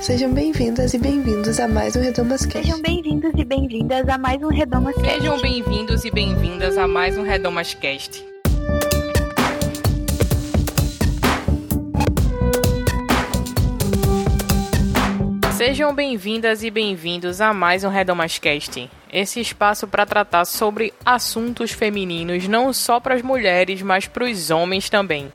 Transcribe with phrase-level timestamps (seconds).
[0.00, 2.66] Sejam bem-vindas e bem-vindos a mais um Redomas Cast.
[2.66, 5.10] Sejam bem-vindos e bem-vindas a mais um Redomas Cast.
[5.20, 8.24] Sejam bem-vindos e bem-vindas a mais um Redomas Cast.
[15.52, 18.90] Sejam bem-vindas e bem-vindos a mais um Redomas Cast.
[19.12, 24.50] Esse espaço para tratar sobre assuntos femininos não só para as mulheres, mas para os
[24.50, 25.30] homens também.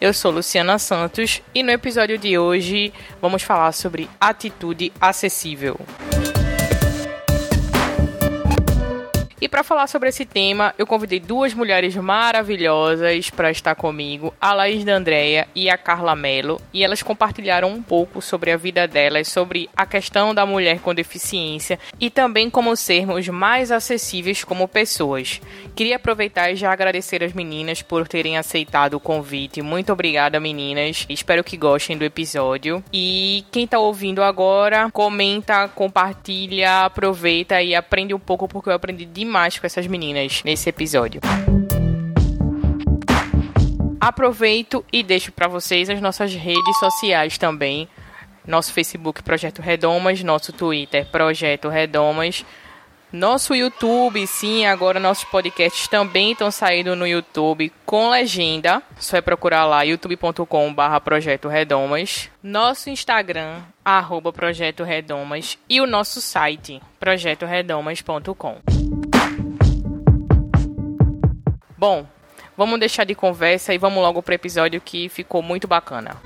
[0.00, 5.76] Eu sou Luciana Santos e no episódio de hoje vamos falar sobre atitude acessível.
[9.40, 14.52] E para falar sobre esse tema, eu convidei duas mulheres maravilhosas para estar comigo, a
[14.52, 18.88] Laís da Andréia e a Carla Mello, e elas compartilharam um pouco sobre a vida
[18.88, 24.66] delas, sobre a questão da mulher com deficiência e também como sermos mais acessíveis como
[24.66, 25.40] pessoas.
[25.76, 29.62] Queria aproveitar e já agradecer as meninas por terem aceitado o convite.
[29.62, 31.06] Muito obrigada, meninas.
[31.08, 32.82] Espero que gostem do episódio.
[32.92, 39.04] E quem está ouvindo agora, comenta, compartilha, aproveita e aprende um pouco porque eu aprendi
[39.04, 41.20] demais demais com essas meninas nesse episódio.
[44.00, 47.86] Aproveito e deixo para vocês as nossas redes sociais também.
[48.46, 52.42] Nosso Facebook Projeto Redomas, nosso Twitter Projeto Redomas,
[53.12, 58.82] nosso YouTube, sim, agora nossos podcasts também estão saindo no YouTube com legenda.
[58.98, 62.30] Só é procurar lá youtube.com/barra Projeto Redomas.
[62.42, 65.58] Nosso Instagram, arroba Projeto Redomas.
[65.68, 68.77] E o nosso site, projetoredomas.com.
[71.78, 72.04] Bom,
[72.56, 76.16] vamos deixar de conversa e vamos logo pro episódio que ficou muito bacana.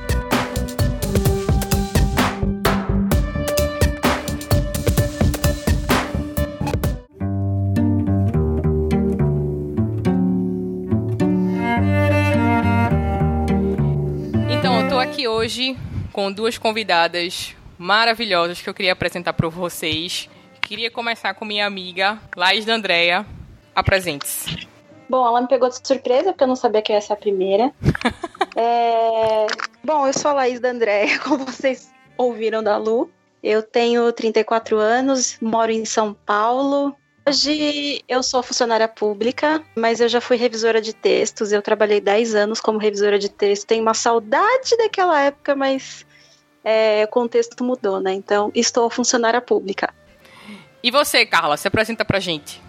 [14.49, 15.77] Então, eu tô aqui hoje
[16.15, 20.31] com duas convidadas maravilhosas que eu queria apresentar para vocês.
[20.63, 23.27] Queria começar com minha amiga Laís da Andréia.
[23.75, 24.72] Apresente-se.
[25.13, 27.71] Bom, ela me pegou de surpresa, porque eu não sabia que ia ser a primeira.
[28.57, 29.47] é...
[29.85, 33.11] Bom, eu sou a Laís da Andréia, como vocês ouviram da Lu.
[33.43, 36.97] Eu tenho 34 anos, moro em São Paulo.
[37.29, 41.53] Hoje eu sou funcionária pública, mas eu já fui revisora de textos.
[41.53, 43.67] Eu trabalhei 10 anos como revisora de texto.
[43.67, 46.07] Tenho uma saudade daquela época, mas
[46.65, 48.15] é, o contexto mudou, né?
[48.15, 49.93] Então, estou funcionária pública.
[50.83, 52.63] E você, Carla, se apresenta pra gente.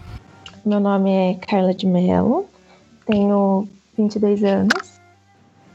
[0.64, 2.48] Meu nome é Carla de Mello,
[3.04, 4.98] tenho 22 anos,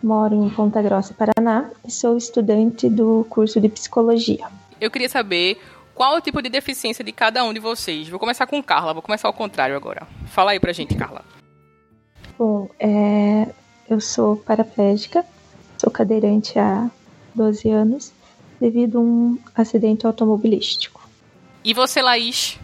[0.02, 4.48] moro em Ponta Grossa, Paraná e sou estudante do curso de psicologia.
[4.82, 5.62] Eu queria saber
[5.94, 8.10] qual o tipo de deficiência de cada um de vocês.
[8.10, 10.08] Vou começar com Carla, vou começar ao contrário agora.
[10.26, 11.24] Fala aí pra gente, Carla.
[12.36, 13.48] Bom, é,
[13.88, 15.24] eu sou paraplégica,
[15.78, 16.90] sou cadeirante há
[17.36, 18.12] 12 anos
[18.60, 21.08] devido a um acidente automobilístico.
[21.64, 22.58] E você, Laís?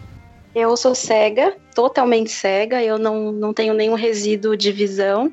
[0.52, 5.30] Eu sou cega, totalmente cega, eu não, não tenho nenhum resíduo de visão,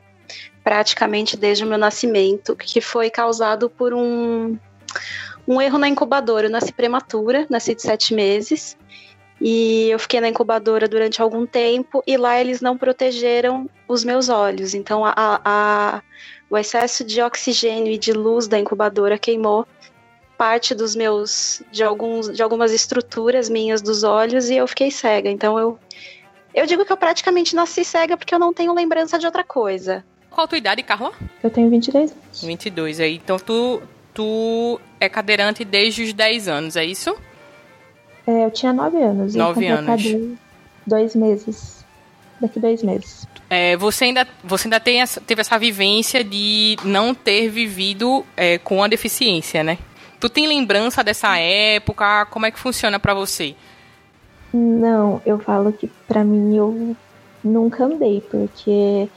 [0.61, 4.59] praticamente desde o meu nascimento, que foi causado por um,
[5.47, 6.47] um erro na incubadora.
[6.47, 8.77] Eu nasci prematura, nasci de sete meses,
[9.39, 14.27] e eu fiquei na incubadora durante algum tempo, e lá eles não protegeram os meus
[14.27, 14.73] olhos.
[14.73, 16.01] Então, a, a,
[16.49, 19.65] o excesso de oxigênio e de luz da incubadora queimou
[20.37, 25.29] parte dos meus de alguns de algumas estruturas minhas dos olhos e eu fiquei cega.
[25.29, 25.79] Então eu
[26.53, 30.03] eu digo que eu praticamente nasci cega porque eu não tenho lembrança de outra coisa.
[30.29, 31.11] Qual a tua idade, Carla?
[31.43, 32.41] Eu tenho 22 anos.
[32.41, 33.15] 22 aí.
[33.15, 33.81] Então tu
[34.13, 37.15] tu é cadeirante desde os 10 anos, é isso?
[38.27, 39.35] É, eu tinha 9 anos.
[39.35, 40.37] 9 anos.
[40.85, 41.83] Dois meses.
[42.39, 43.27] Daqui dois meses.
[43.49, 48.57] É, você ainda, você ainda tem essa, teve essa vivência de não ter vivido é,
[48.57, 49.77] com a deficiência, né?
[50.19, 52.25] Tu tem lembrança dessa época?
[52.27, 53.55] Como é que funciona para você?
[54.53, 56.95] Não, eu falo que para mim eu
[57.43, 59.09] nunca andei, porque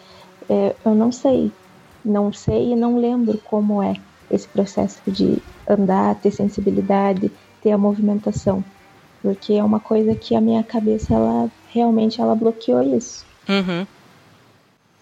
[0.49, 1.53] é, eu não sei.
[2.05, 3.97] Não sei e não lembro como é
[4.31, 5.39] esse processo de
[5.69, 7.31] andar, ter sensibilidade,
[7.63, 8.65] ter a movimentação.
[9.23, 13.27] Porque é uma coisa que a minha cabeça, ela realmente ela bloqueou isso.
[13.49, 13.87] Uhum.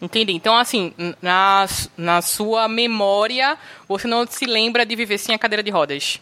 [0.00, 0.32] Entendi.
[0.32, 0.92] Então, assim,
[1.22, 1.66] na,
[1.96, 3.56] na sua memória,
[3.88, 6.20] você não se lembra de viver sem a cadeira de rodas?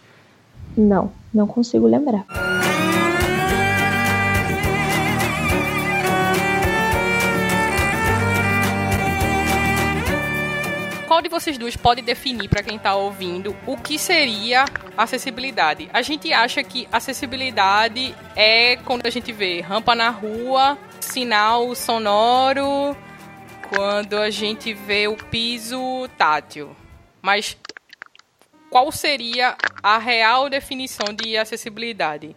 [0.76, 2.25] Não, não consigo lembrar.
[11.12, 14.64] Qual de vocês duas pode definir para quem está ouvindo o que seria
[14.97, 15.91] acessibilidade?
[15.93, 22.97] A gente acha que acessibilidade é quando a gente vê rampa na rua, sinal sonoro,
[23.69, 26.75] quando a gente vê o piso tátil.
[27.20, 27.59] Mas
[28.70, 32.35] qual seria a real definição de acessibilidade?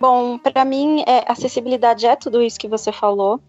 [0.00, 3.40] Bom, para mim, é, acessibilidade é tudo isso que você falou,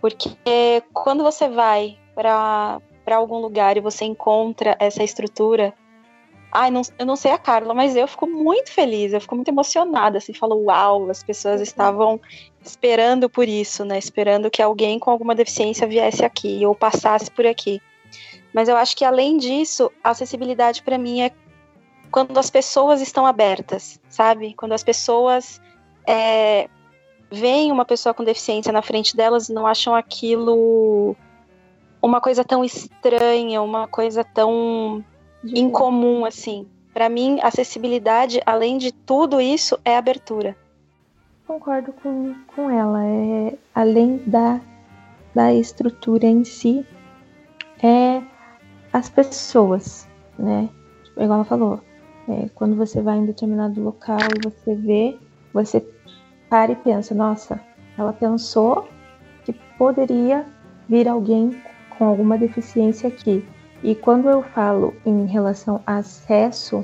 [0.00, 2.80] porque quando você vai para
[3.16, 5.74] algum lugar e você encontra essa estrutura,
[6.52, 9.48] ai, não, eu não sei a Carla, mas eu fico muito feliz, eu fico muito
[9.48, 11.62] emocionada, assim, falo, uau, as pessoas uhum.
[11.62, 12.20] estavam
[12.62, 13.98] esperando por isso, né?
[13.98, 17.80] Esperando que alguém com alguma deficiência viesse aqui ou passasse por aqui.
[18.52, 21.30] Mas eu acho que além disso, a acessibilidade para mim é
[22.10, 24.52] quando as pessoas estão abertas, sabe?
[24.54, 25.60] Quando as pessoas
[26.06, 26.68] é,
[27.30, 31.16] veem uma pessoa com deficiência na frente delas e não acham aquilo
[32.02, 35.04] uma coisa tão estranha, uma coisa tão
[35.44, 36.66] incomum assim.
[36.92, 40.56] Para mim, acessibilidade, além de tudo isso, é abertura.
[41.46, 43.04] Concordo com, com ela.
[43.04, 44.60] É, além da,
[45.34, 46.84] da estrutura em si,
[47.82, 48.22] é
[48.92, 50.08] as pessoas,
[50.38, 50.68] né?
[51.04, 51.80] Tipo, igual ela falou,
[52.28, 55.18] é, quando você vai em determinado local e você vê,
[55.52, 55.84] você
[56.48, 57.60] para e pensa, nossa,
[57.96, 58.88] ela pensou
[59.44, 60.44] que poderia
[60.88, 61.62] vir alguém
[62.00, 63.44] com alguma deficiência aqui.
[63.84, 66.82] E quando eu falo em relação a acesso,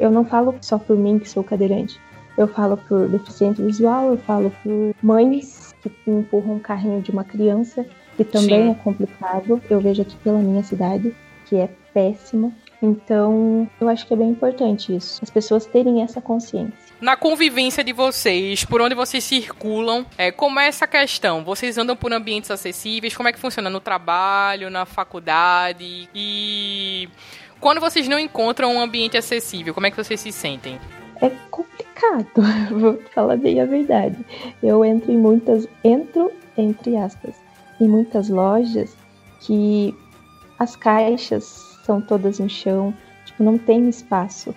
[0.00, 2.00] eu não falo só por mim que sou cadeirante.
[2.36, 7.22] Eu falo por deficiente visual, eu falo por mães que empurram um carrinho de uma
[7.22, 7.86] criança,
[8.16, 8.70] que também Sim.
[8.72, 9.62] é complicado.
[9.70, 11.14] Eu vejo aqui pela minha cidade,
[11.44, 12.52] que é péssimo.
[12.82, 16.94] Então, eu acho que é bem importante isso, as pessoas terem essa consciência.
[17.00, 21.42] Na convivência de vocês, por onde vocês circulam, é, como é essa questão?
[21.42, 23.16] Vocês andam por ambientes acessíveis?
[23.16, 26.08] Como é que funciona no trabalho, na faculdade?
[26.14, 27.08] E
[27.60, 30.78] quando vocês não encontram um ambiente acessível, como é que vocês se sentem?
[31.22, 32.28] É complicado,
[32.70, 34.16] vou falar bem a verdade.
[34.62, 37.34] Eu entro em muitas, entro entre aspas,
[37.80, 38.96] em muitas lojas
[39.40, 39.94] que
[40.58, 42.92] as caixas são todas no chão,
[43.24, 44.54] tipo, não tem espaço.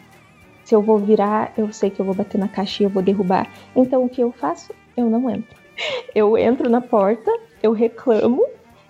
[0.64, 3.02] Se eu vou virar, eu sei que eu vou bater na caixa e eu vou
[3.02, 3.48] derrubar.
[3.76, 4.74] Então o que eu faço?
[4.98, 5.58] Eu não entro.
[6.14, 7.32] Eu entro na porta,
[7.64, 8.44] eu reclamo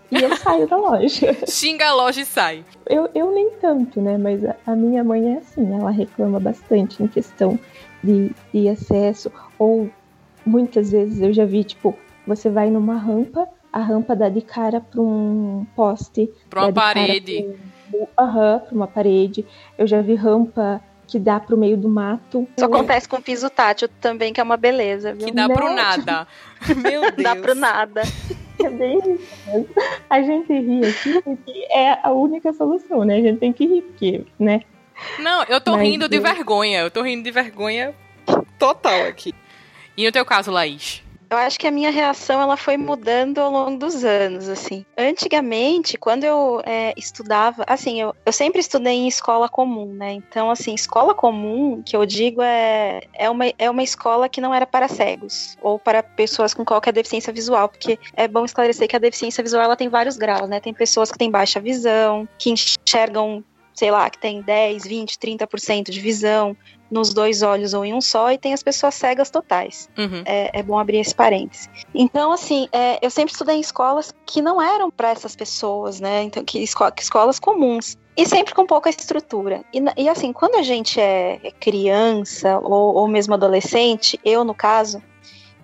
[0.10, 1.38] e eu saio da loja.
[1.48, 2.66] Xinga a loja e sai.
[2.88, 4.18] Eu, eu nem tanto, né?
[4.18, 7.60] Mas a, a minha mãe é assim, ela reclama bastante em questão
[8.04, 9.32] de, de acesso.
[9.58, 9.90] Ou
[10.46, 11.96] muitas vezes eu já vi, tipo,
[12.26, 16.30] você vai numa rampa, a rampa dá de cara para um poste.
[16.50, 17.56] Pra uma parede
[18.18, 19.46] aham, pra uma parede.
[19.78, 22.48] Eu já vi rampa que dá pro meio do mato.
[22.56, 25.28] Isso acontece com piso tátil também, que é uma beleza, viu?
[25.28, 26.28] Que dá Não, pro nada.
[26.78, 27.24] Meu Deus.
[27.24, 28.02] Dá pro nada.
[28.64, 29.00] É bem
[30.10, 33.16] A gente ri aqui porque é a única solução, né?
[33.16, 34.62] A gente tem que rir, porque, né?
[35.18, 36.10] Não, eu tô Mas rindo eu...
[36.10, 36.82] de vergonha.
[36.82, 37.96] Eu tô rindo de vergonha
[38.60, 39.34] total aqui.
[39.98, 41.02] E no teu caso, Laís?
[41.30, 44.84] Eu acho que a minha reação ela foi mudando ao longo dos anos, assim.
[44.98, 50.14] Antigamente, quando eu é, estudava, assim, eu, eu sempre estudei em escola comum, né?
[50.14, 54.54] Então, assim, escola comum, que eu digo, é, é, uma, é uma escola que não
[54.54, 58.96] era para cegos ou para pessoas com qualquer deficiência visual, porque é bom esclarecer que
[58.96, 60.60] a deficiência visual ela tem vários graus, né?
[60.60, 63.44] Tem pessoas que têm baixa visão, que enxergam
[63.80, 66.56] sei lá, que tem 10, 20, 30% de visão,
[66.92, 69.90] nos dois olhos ou em um só, e tem as pessoas cegas totais.
[69.98, 70.22] Uhum.
[70.26, 71.70] É, é, bom abrir esse parêntese.
[71.96, 76.24] Então, assim, é, eu sempre estudei em escolas que não eram para essas pessoas, né?
[76.24, 77.98] Então, que, esco que escolas comuns.
[78.18, 79.64] E sempre com pouca estrutura.
[79.74, 84.54] E, e assim, quando a gente é, é criança ou, ou mesmo adolescente, eu no
[84.54, 85.02] caso,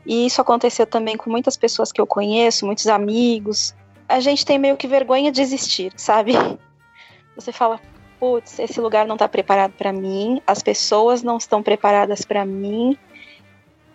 [0.05, 3.75] e isso aconteceu também com muitas pessoas que eu conheço, muitos amigos,
[4.07, 6.31] a gente tem meio que vergonha de existir, sabe?
[7.35, 7.81] Você fala,
[8.19, 12.97] putz, esse lugar não está preparado para mim, as pessoas não estão preparadas para mim,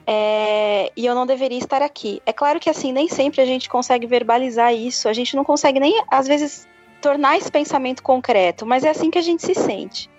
[0.06, 2.20] é, e eu não deveria estar aqui.
[2.26, 5.78] É claro que assim, nem sempre a gente consegue verbalizar isso, a gente não consegue
[5.78, 6.66] nem, às vezes,
[7.00, 10.10] tornar esse pensamento concreto, mas é assim que a gente se sente.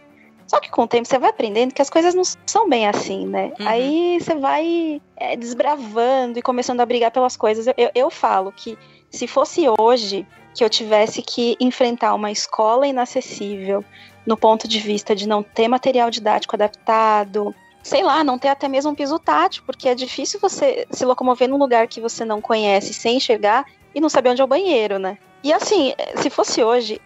[0.48, 3.25] Só que com o tempo você vai aprendendo que as coisas não são bem assim,
[3.25, 3.53] né?
[3.58, 3.67] Uhum.
[3.67, 7.67] Aí você vai é, desbravando e começando a brigar pelas coisas.
[7.67, 8.77] Eu, eu, eu falo que
[9.10, 13.84] se fosse hoje, que eu tivesse que enfrentar uma escola inacessível
[14.25, 18.67] no ponto de vista de não ter material didático adaptado, sei lá, não ter até
[18.67, 22.41] mesmo um piso tátil, porque é difícil você se locomover num lugar que você não
[22.41, 25.17] conhece sem enxergar e não saber onde é o banheiro, né?
[25.43, 27.01] E assim, se fosse hoje,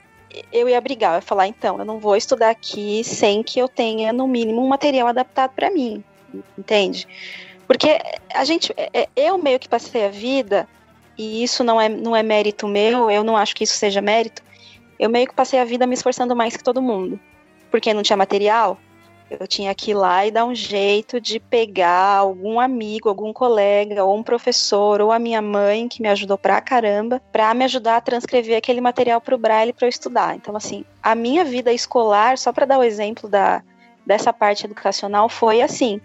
[0.51, 3.67] eu ia brigar, eu ia falar, então, eu não vou estudar aqui sem que eu
[3.67, 6.03] tenha, no mínimo, um material adaptado para mim,
[6.57, 7.07] entende?
[7.65, 7.99] Porque
[8.33, 10.67] a gente, é, é, eu meio que passei a vida
[11.17, 14.41] e isso não é, não é mérito meu, eu não acho que isso seja mérito,
[14.99, 17.19] eu meio que passei a vida me esforçando mais que todo mundo.
[17.69, 18.79] Porque não tinha material,
[19.29, 24.03] eu tinha que ir lá e dar um jeito de pegar algum amigo, algum colega,
[24.03, 27.97] ou um professor, ou a minha mãe, que me ajudou pra caramba, pra me ajudar
[27.97, 30.35] a transcrever aquele material pro Braille para eu estudar.
[30.35, 33.63] Então, assim, a minha vida escolar, só para dar o exemplo da,
[34.05, 35.99] dessa parte educacional foi assim.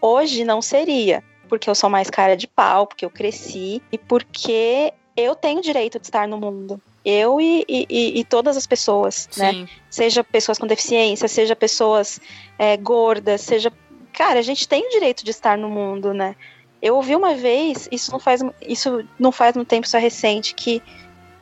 [0.00, 1.22] Hoje não seria,
[1.58, 5.98] porque eu sou mais cara de pau, porque eu cresci e porque eu tenho direito
[5.98, 6.80] de estar no mundo.
[7.04, 9.52] Eu e, e, e todas as pessoas, né?
[9.52, 9.62] Sim.
[9.62, 9.68] né?
[9.90, 12.20] Seja pessoas com deficiência, seja pessoas
[12.58, 13.72] é, gordas, seja.
[14.12, 16.34] Cara, a gente tem o direito de estar no mundo, né?
[16.82, 20.54] Eu ouvi uma vez, isso não faz, isso não faz muito tempo, isso é recente,
[20.54, 20.82] que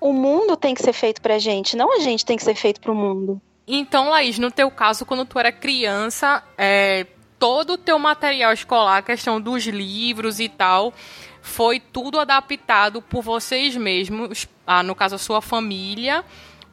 [0.00, 2.80] o mundo tem que ser feito pra gente, não a gente tem que ser feito
[2.80, 3.40] pro mundo.
[3.66, 7.06] Então, Laís, no teu caso, quando tu era criança, é,
[7.42, 10.94] todo o teu material escolar, a questão dos livros e tal,
[11.40, 16.24] foi tudo adaptado por vocês mesmos, ah, no caso a sua família,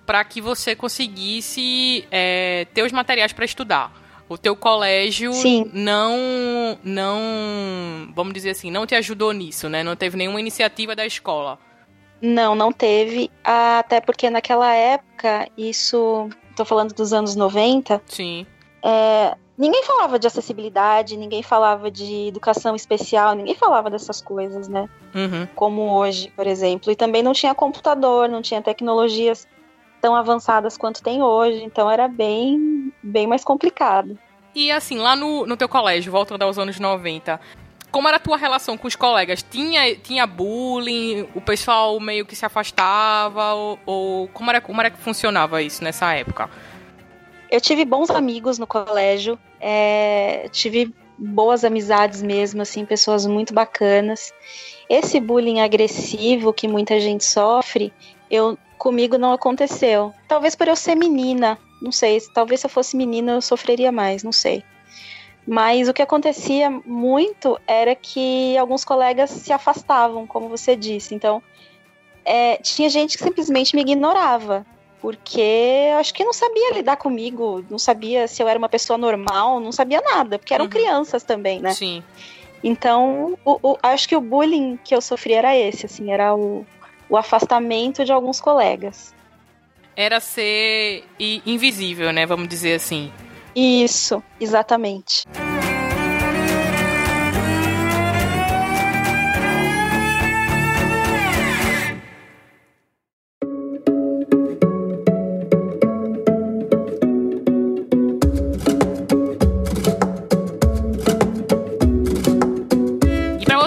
[0.05, 3.91] para que você conseguisse é, ter os materiais para estudar.
[4.29, 5.71] O teu colégio Sim.
[5.73, 9.81] não, não, vamos dizer assim, não te ajudou nisso, né?
[9.81, 11.57] Não teve nenhuma iniciativa da escola.
[12.21, 13.31] Não, não teve.
[13.43, 16.29] Até porque naquela época, isso.
[16.51, 18.03] Estou falando dos anos 90.
[18.05, 18.45] Sim.
[18.85, 24.89] É, ninguém falava de acessibilidade, ninguém falava de educação especial, ninguém falava dessas coisas, né?
[25.13, 25.45] Uhum.
[25.53, 26.89] Como hoje, por exemplo.
[26.89, 29.45] E também não tinha computador, não tinha tecnologias
[30.01, 34.17] tão avançadas quanto tem hoje, então era bem, bem mais complicado.
[34.55, 37.37] E assim, lá no, no teu colégio, voltando aos anos 90,
[37.91, 39.43] como era a tua relação com os colegas?
[39.43, 41.27] Tinha, tinha bullying?
[41.35, 43.53] O pessoal meio que se afastava?
[43.53, 46.49] Ou, ou como, era, como era que funcionava isso nessa época?
[47.49, 54.31] Eu tive bons amigos no colégio, é, tive boas amizades mesmo, assim, pessoas muito bacanas.
[54.89, 57.91] Esse bullying agressivo que muita gente sofre,
[58.29, 60.13] eu comigo não aconteceu.
[60.27, 62.21] Talvez por eu ser menina, não sei.
[62.33, 64.63] Talvez se eu fosse menina eu sofreria mais, não sei.
[65.45, 71.15] Mas o que acontecia muito era que alguns colegas se afastavam, como você disse.
[71.15, 71.41] Então,
[72.23, 74.65] é, tinha gente que simplesmente me ignorava
[75.01, 79.59] porque acho que não sabia lidar comigo, não sabia se eu era uma pessoa normal,
[79.59, 80.69] não sabia nada, porque eram uhum.
[80.71, 81.73] crianças também, né?
[81.73, 82.03] Sim.
[82.63, 86.65] Então, o, o, acho que o bullying que eu sofri era esse, assim, era o,
[87.09, 89.13] o afastamento de alguns colegas.
[89.95, 92.25] Era ser invisível, né?
[92.25, 93.11] Vamos dizer assim.
[93.55, 95.25] Isso, exatamente.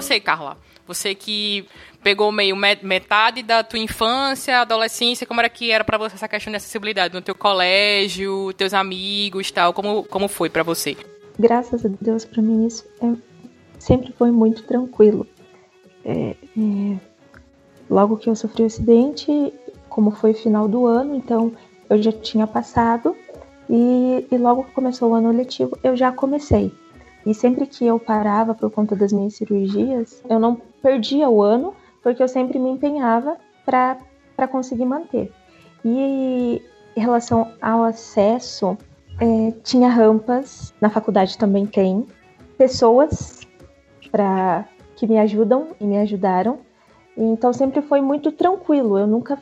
[0.03, 0.57] Você, Carla?
[0.87, 1.67] Você que
[2.03, 6.51] pegou meio metade da tua infância, adolescência, como era que era para você essa questão
[6.51, 10.97] de acessibilidade no teu colégio, teus amigos, tal, como como foi para você?
[11.39, 13.13] Graças a Deus para mim isso é,
[13.79, 15.27] sempre foi muito tranquilo.
[16.05, 16.97] É, é,
[17.89, 19.55] logo que eu sofri o acidente,
[19.89, 21.53] como foi final do ano, então
[21.89, 23.17] eu já tinha passado
[23.71, 26.73] e, e logo que começou o ano letivo eu já comecei.
[27.25, 31.75] E sempre que eu parava por conta das minhas cirurgias, eu não perdia o ano,
[32.03, 35.33] porque eu sempre me empenhava para conseguir manter.
[35.85, 36.61] E
[36.97, 38.77] em relação ao acesso,
[39.21, 42.07] é, tinha rampas, na faculdade também tem,
[42.59, 43.41] pessoas
[44.11, 46.59] para que me ajudam e me ajudaram.
[47.17, 49.39] Então sempre foi muito tranquilo, eu nunca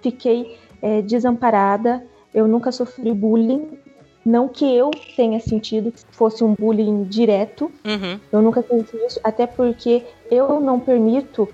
[0.00, 3.78] fiquei é, desamparada, eu nunca sofri bullying
[4.24, 7.70] não que eu tenha sentido que fosse um bullying direto.
[7.84, 8.20] Uhum.
[8.30, 11.48] Eu nunca senti isso, até porque eu não permito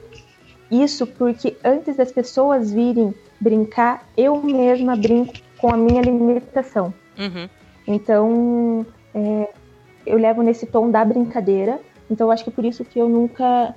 [0.70, 6.92] isso, porque antes das pessoas virem brincar, eu mesma brinco com a minha limitação.
[7.18, 7.48] Uhum.
[7.86, 9.48] Então, é,
[10.06, 11.80] eu levo nesse tom da brincadeira.
[12.10, 13.74] Então, acho que por isso que eu nunca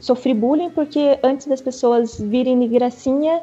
[0.00, 3.42] sofri bullying, porque antes das pessoas virem de gracinha,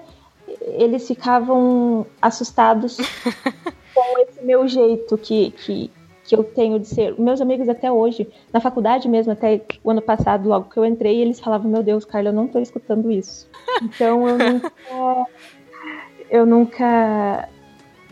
[0.62, 2.98] eles ficavam assustados
[4.02, 5.92] com esse meu jeito que, que,
[6.24, 7.20] que eu tenho de ser.
[7.20, 11.22] Meus amigos até hoje, na faculdade mesmo, até o ano passado, logo que eu entrei,
[11.22, 13.50] eles falavam, meu Deus, Carla, eu não tô escutando isso.
[13.82, 14.74] Então eu nunca.
[16.30, 17.50] eu nunca.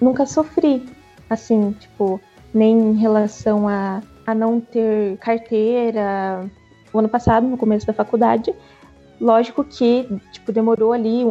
[0.01, 0.85] Nunca sofri,
[1.29, 2.21] assim, tipo,
[2.53, 6.49] nem em relação a, a não ter carteira.
[6.93, 8.55] O ano passado, no começo da faculdade,
[9.19, 11.25] lógico que, tipo, demorou ali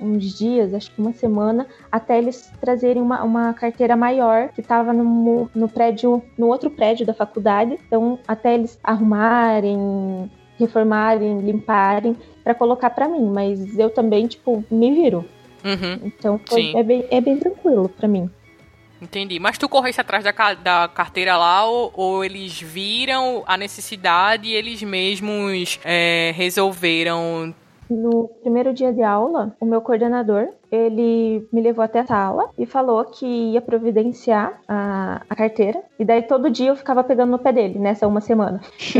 [0.00, 4.92] uns dias, acho que uma semana, até eles trazerem uma, uma carteira maior que estava
[4.92, 7.78] no, no prédio, no outro prédio da faculdade.
[7.86, 13.30] Então, até eles arrumarem, reformarem, limparem para colocar para mim.
[13.30, 15.24] Mas eu também, tipo, me viro.
[15.64, 16.00] Uhum.
[16.04, 18.30] Então, foi, é, bem, é bem tranquilo para mim.
[19.00, 19.38] Entendi.
[19.38, 24.54] Mas tu corresse atrás da, da carteira lá ou, ou, eles viram a necessidade e
[24.54, 27.54] eles mesmos é, resolveram
[27.88, 32.66] No primeiro dia de aula, o meu coordenador, ele me levou até a sala e
[32.66, 35.82] falou que ia providenciar a, a carteira.
[35.98, 38.60] E daí todo dia eu ficava pegando no pé dele, nessa uma semana.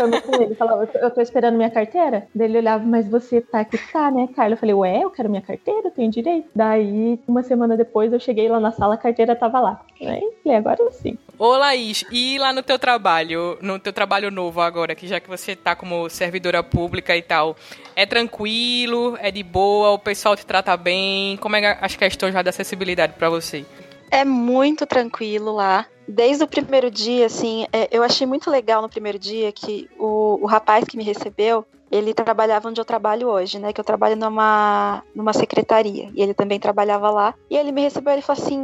[0.00, 2.26] Eu com ele, falava, eu tô esperando minha carteira.
[2.34, 4.54] Daí ele olhava, mas você tá aqui, tá, né, Carla?
[4.54, 6.48] Eu falei, ué, eu quero minha carteira, eu tenho direito.
[6.54, 9.80] Daí, uma semana depois, eu cheguei lá na sala, a carteira tava lá.
[10.00, 11.16] Aí, falei, agora sim.
[11.40, 15.26] Ô, Laís, e lá no teu trabalho, no teu trabalho novo agora, que já que
[15.26, 17.56] você tá como servidora pública e tal,
[17.96, 21.38] é tranquilo, é de boa, o pessoal te trata bem?
[21.38, 23.64] Como é as questões já da acessibilidade para você?
[24.10, 25.86] É muito tranquilo lá.
[26.06, 30.40] Desde o primeiro dia, assim, é, eu achei muito legal no primeiro dia que o,
[30.42, 33.72] o rapaz que me recebeu, ele trabalhava onde eu trabalho hoje, né?
[33.72, 36.10] Que eu trabalho numa, numa secretaria.
[36.14, 37.34] E ele também trabalhava lá.
[37.48, 38.58] E ele me recebeu, ele falou assim.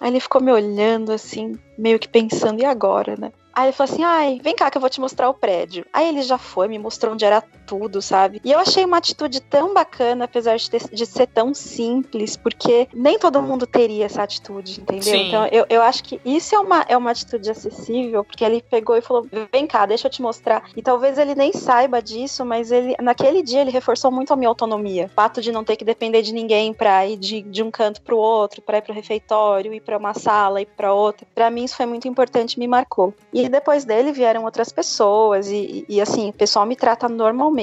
[0.00, 3.32] Aí ele ficou me olhando assim, meio que pensando, e agora, né?
[3.54, 5.86] Aí ele falou assim: ai, vem cá que eu vou te mostrar o prédio.
[5.90, 8.40] Aí ele já foi, me mostrou onde era tudo, sabe?
[8.44, 12.88] E eu achei uma atitude tão bacana, apesar de, ter, de ser tão simples, porque
[12.94, 15.02] nem todo mundo teria essa atitude, entendeu?
[15.02, 15.28] Sim.
[15.28, 18.96] Então eu, eu acho que isso é uma, é uma atitude acessível, porque ele pegou
[18.96, 20.64] e falou: vem cá, deixa eu te mostrar.
[20.76, 24.48] E talvez ele nem saiba disso, mas ele naquele dia ele reforçou muito a minha
[24.48, 25.06] autonomia.
[25.06, 28.00] O fato de não ter que depender de ninguém pra ir de, de um canto
[28.02, 31.26] pro outro, pra ir pro refeitório, ir pra uma sala, ir pra outra.
[31.34, 33.14] Pra mim isso foi muito importante, me marcou.
[33.32, 37.55] E depois dele vieram outras pessoas e, e, assim, o pessoal me trata normalmente,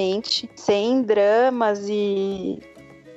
[0.56, 2.60] sem dramas e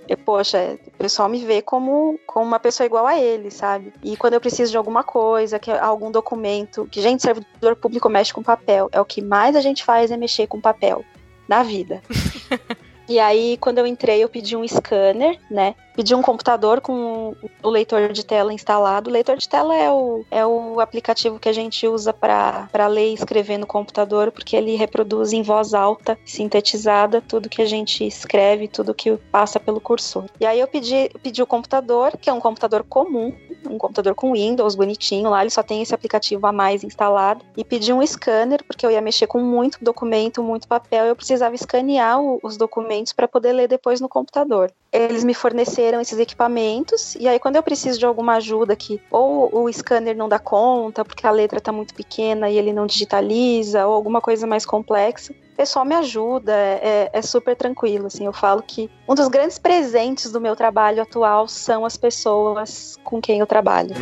[0.09, 3.93] e, poxa, o pessoal me vê como, como uma pessoa igual a ele, sabe?
[4.05, 8.33] E quando eu preciso de alguma coisa, que algum documento, que gente, servidor público mexe
[8.33, 11.05] com papel, é o que mais a gente faz é mexer com papel
[11.49, 12.01] na vida.
[13.09, 15.77] E aí, quando eu entrei, eu pedi um scanner, né?
[15.97, 19.09] Pedi um computador com o leitor de tela instalado.
[19.09, 23.13] O leitor de tela é o, é o aplicativo que a gente usa para ler
[23.13, 28.07] e escrever no computador, porque ele reproduz em voz alta, sintetizada, tudo que a gente
[28.07, 30.27] escreve, tudo que passa pelo cursor.
[30.39, 33.33] E aí eu pedi, pedi o computador, que é um computador comum,
[33.65, 37.43] um computador com Windows bonitinho lá, ele só tem esse aplicativo a mais instalado.
[37.57, 41.55] E pedi um scanner, porque eu ia mexer com muito documento, muito papel, eu precisava
[41.55, 44.71] escanear o, os documentos para poder ler depois no computador.
[44.93, 49.65] Eles me forneceram esses equipamentos, e aí quando eu preciso de alguma ajuda que ou
[49.65, 53.87] o scanner não dá conta, porque a letra está muito pequena e ele não digitaliza,
[53.87, 58.33] ou alguma coisa mais complexa, o pessoal me ajuda, é, é, super tranquilo, assim, eu
[58.33, 63.41] falo que um dos grandes presentes do meu trabalho atual são as pessoas com quem
[63.41, 63.95] eu trabalho.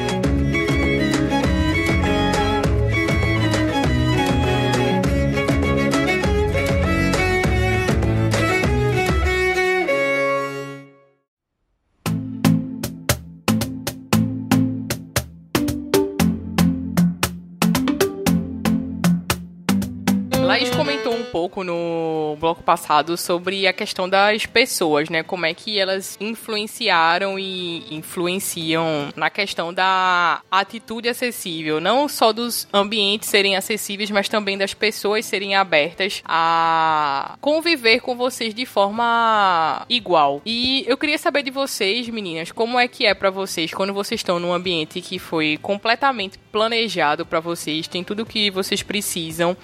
[21.44, 25.22] Pouco no bloco passado sobre a questão das pessoas, né?
[25.22, 32.66] Como é que elas influenciaram e influenciam na questão da atitude acessível, não só dos
[32.72, 39.85] ambientes serem acessíveis, mas também das pessoas serem abertas a conviver com vocês de forma
[39.90, 40.40] igual.
[40.46, 44.20] E eu queria saber de vocês, meninas, como é que é para vocês quando vocês
[44.20, 49.54] estão num ambiente que foi completamente planejado para vocês, tem tudo que vocês precisam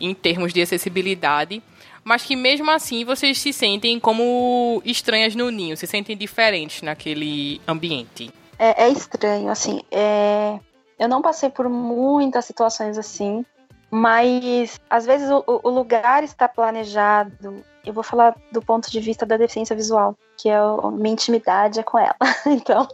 [0.00, 1.62] em termos de acessibilidade,
[2.04, 7.60] mas que mesmo assim vocês se sentem como estranhas no ninho, se sentem diferentes naquele
[7.66, 8.32] ambiente.
[8.58, 9.80] É, é estranho, assim.
[9.90, 10.58] É...
[10.98, 13.44] Eu não passei por muitas situações assim,
[13.90, 17.62] mas às vezes o, o, lugar está planejado.
[17.84, 20.58] Eu vou falar do ponto de vista da deficiência visual, que é
[20.92, 22.16] minha intimidade é com ela.
[22.46, 22.88] então,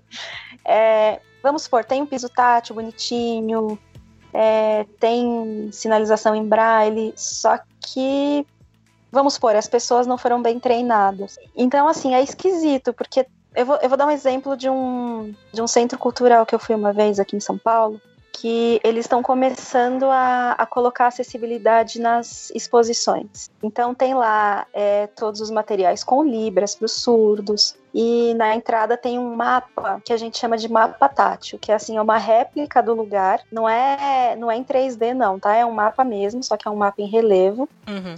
[0.65, 3.79] é, vamos supor, tem um piso tátil bonitinho,
[4.33, 8.47] é, tem sinalização em braille, só que,
[9.11, 11.39] vamos supor, as pessoas não foram bem treinadas.
[11.57, 15.61] Então, assim, é esquisito, porque eu vou, eu vou dar um exemplo de um, de
[15.61, 18.01] um centro cultural que eu fui uma vez aqui em São Paulo,
[18.33, 23.51] que eles estão começando a, a, colocar acessibilidade nas exposições.
[23.63, 27.77] Então tem lá é, todos os materiais com libras para os surdos.
[27.95, 31.75] E na entrada tem um mapa que a gente chama de mapa tátil, que é
[31.75, 33.43] assim, é uma réplica do lugar.
[33.53, 35.55] Não é, não é em 3D, não, tá?
[35.55, 37.69] É um mapa mesmo, só que é um mapa em relevo.
[37.87, 38.17] Uhum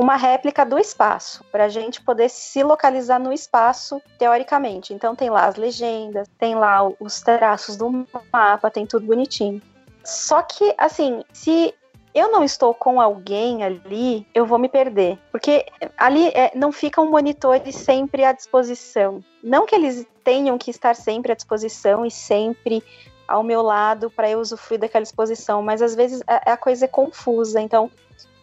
[0.00, 4.94] uma réplica do espaço, para a gente poder se localizar no espaço teoricamente.
[4.94, 9.60] Então tem lá as legendas, tem lá os traços do mapa, tem tudo bonitinho.
[10.02, 11.74] Só que, assim, se
[12.14, 15.18] eu não estou com alguém ali, eu vou me perder.
[15.30, 15.66] Porque
[15.98, 19.22] ali é, não fica um monitor sempre à disposição.
[19.44, 22.82] Não que eles tenham que estar sempre à disposição e sempre
[23.28, 26.88] ao meu lado para eu usufruir daquela exposição, mas às vezes a, a coisa é
[26.88, 27.60] confusa.
[27.60, 27.90] Então,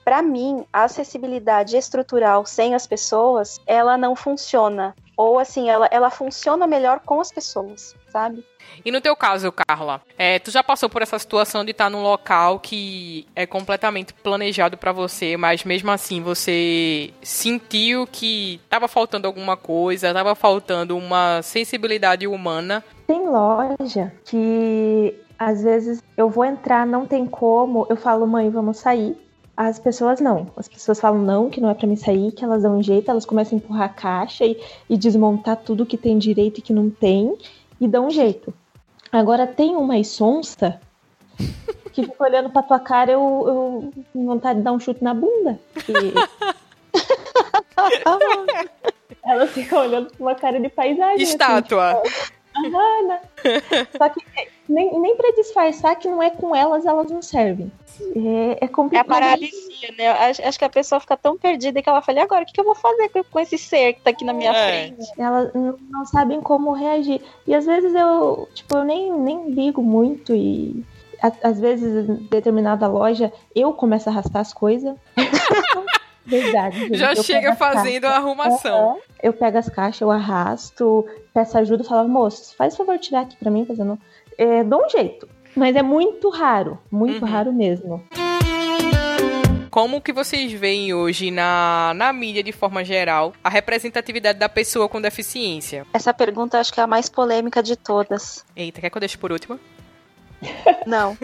[0.08, 4.96] para mim, a acessibilidade estrutural sem as pessoas, ela não funciona.
[5.18, 8.42] Ou assim, ela, ela funciona melhor com as pessoas, sabe?
[8.86, 12.02] E no teu caso, Carla, é, tu já passou por essa situação de estar num
[12.02, 19.28] local que é completamente planejado para você, mas mesmo assim você sentiu que estava faltando
[19.28, 22.82] alguma coisa, estava faltando uma sensibilidade humana?
[23.06, 28.78] Tem loja que às vezes eu vou entrar, não tem como, eu falo, mãe, vamos
[28.78, 29.27] sair.
[29.58, 30.52] As pessoas não.
[30.56, 33.10] As pessoas falam não, que não é para mim sair, que elas dão um jeito,
[33.10, 36.72] elas começam a empurrar a caixa e, e desmontar tudo que tem direito e que
[36.72, 37.36] não tem,
[37.82, 38.54] e dão um jeito.
[39.12, 40.80] Agora tem uma sonsa
[41.92, 45.60] que fica olhando pra tua cara, eu, eu vontade de dar um chute na bunda.
[45.90, 46.54] E...
[49.26, 51.16] Ela fica olhando com uma cara de paisagem.
[51.16, 52.02] Assim, Estátua.
[52.02, 52.32] Assim,
[52.66, 53.22] Ana.
[53.98, 54.24] Só que
[54.68, 57.72] nem, nem pra disfarçar que não é com elas, elas não servem.
[58.16, 59.12] É, é complicado.
[59.12, 60.08] É a paralisia, né?
[60.10, 62.60] Acho, acho, que a pessoa fica tão perdida que ela fala, agora, o que, que
[62.60, 64.68] eu vou fazer com, com, esse ser que tá aqui na minha é.
[64.68, 65.12] frente?
[65.18, 67.22] Elas não, não sabem como reagir.
[67.46, 70.84] E às vezes eu, tipo, eu nem, nem ligo muito e
[71.22, 74.96] às vezes, em determinada loja, eu começo a arrastar as coisas.
[76.26, 76.80] Verdade.
[76.80, 76.98] Gente.
[76.98, 79.00] Já eu chega fazendo a arrumação.
[79.22, 83.36] Eu pego as caixas, eu arrasto, peço ajuda e falo, moço, faz favor tirar aqui
[83.38, 84.00] pra mim, fazendo.
[84.38, 85.28] É, dou um jeito.
[85.56, 87.32] Mas é muito raro, muito uhum.
[87.32, 88.04] raro mesmo.
[89.72, 94.88] Como que vocês veem hoje na, na mídia, de forma geral, a representatividade da pessoa
[94.88, 95.86] com deficiência?
[95.94, 98.46] Essa pergunta acho que é a mais polêmica de todas.
[98.56, 99.60] Eita, quer que eu deixe por último?
[100.86, 101.18] Não.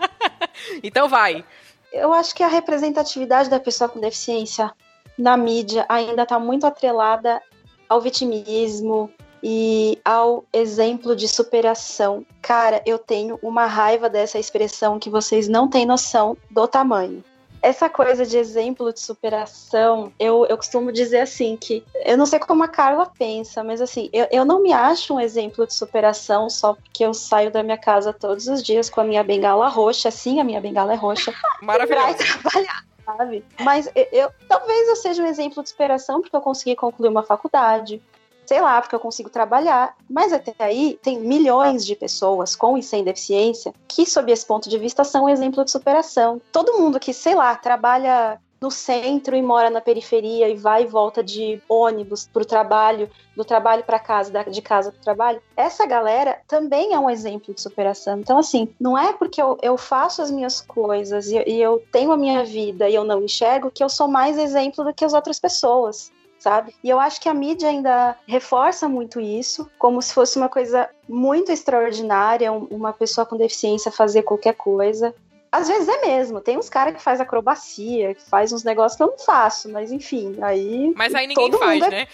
[0.82, 1.44] então vai.
[1.92, 4.72] Eu acho que a representatividade da pessoa com deficiência
[5.20, 7.40] na mídia ainda está muito atrelada
[7.88, 9.10] ao vitimismo,
[9.42, 12.24] e ao exemplo de superação.
[12.42, 17.24] Cara, eu tenho uma raiva dessa expressão que vocês não têm noção do tamanho.
[17.62, 22.38] Essa coisa de exemplo de superação, eu, eu costumo dizer assim que eu não sei
[22.38, 26.48] como a Carla pensa, mas assim, eu, eu não me acho um exemplo de superação
[26.48, 30.10] só porque eu saio da minha casa todos os dias com a minha bengala roxa.
[30.10, 31.34] Sim, a minha bengala é roxa.
[31.60, 32.16] Maravilhoso.
[32.16, 33.44] Pra trabalhar sabe?
[33.60, 38.02] Mas eu, talvez eu seja um exemplo de superação porque eu consegui concluir uma faculdade,
[38.46, 39.96] sei lá, porque eu consigo trabalhar.
[40.08, 44.68] Mas até aí tem milhões de pessoas com e sem deficiência que, sob esse ponto
[44.68, 46.40] de vista, são um exemplo de superação.
[46.50, 50.86] Todo mundo que, sei lá, trabalha no centro e mora na periferia e vai e
[50.86, 55.42] volta de ônibus para o trabalho, do trabalho para casa, de casa para o trabalho,
[55.56, 58.20] essa galera também é um exemplo de superação.
[58.20, 62.12] Então, assim, não é porque eu, eu faço as minhas coisas e, e eu tenho
[62.12, 65.14] a minha vida e eu não enxergo que eu sou mais exemplo do que as
[65.14, 66.74] outras pessoas sabe?
[66.82, 70.88] E eu acho que a mídia ainda reforça muito isso, como se fosse uma coisa
[71.06, 75.14] muito extraordinária, uma pessoa com deficiência fazer qualquer coisa.
[75.52, 79.02] Às vezes é mesmo, tem uns caras que faz acrobacia, que faz uns negócios que
[79.02, 80.92] eu não faço, mas enfim, aí.
[80.94, 81.90] Mas aí ninguém faz, é...
[81.90, 82.06] né?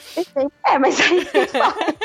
[0.64, 1.96] É, mas aí ninguém faz.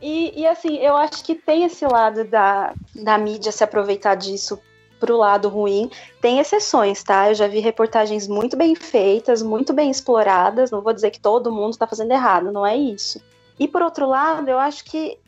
[0.00, 4.60] E, e, assim, eu acho que tem esse lado da, da mídia se aproveitar disso
[5.00, 5.90] pro lado ruim.
[6.20, 7.30] Tem exceções, tá?
[7.30, 10.70] Eu já vi reportagens muito bem feitas, muito bem exploradas.
[10.70, 13.20] Não vou dizer que todo mundo está fazendo errado, não é isso.
[13.58, 15.18] E por outro lado, eu acho que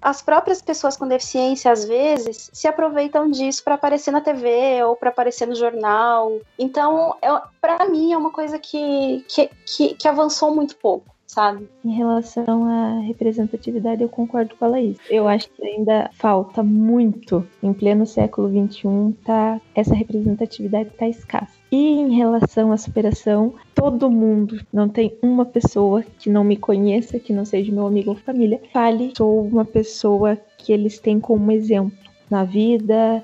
[0.00, 4.94] as próprias pessoas com deficiência, às vezes, se aproveitam disso para aparecer na TV ou
[4.96, 6.38] para aparecer no jornal.
[6.58, 7.16] Então,
[7.60, 11.68] para mim, é uma coisa que, que, que, que avançou muito pouco sabe?
[11.84, 14.96] Em relação à representatividade, eu concordo com a Laís.
[15.10, 21.52] Eu acho que ainda falta muito, em pleno século XXI, tá, essa representatividade está escassa.
[21.70, 27.18] E em relação à superação, todo mundo, não tem uma pessoa que não me conheça,
[27.18, 31.52] que não seja meu amigo ou família, fale, sou uma pessoa que eles têm como
[31.52, 31.92] exemplo
[32.30, 33.22] na vida,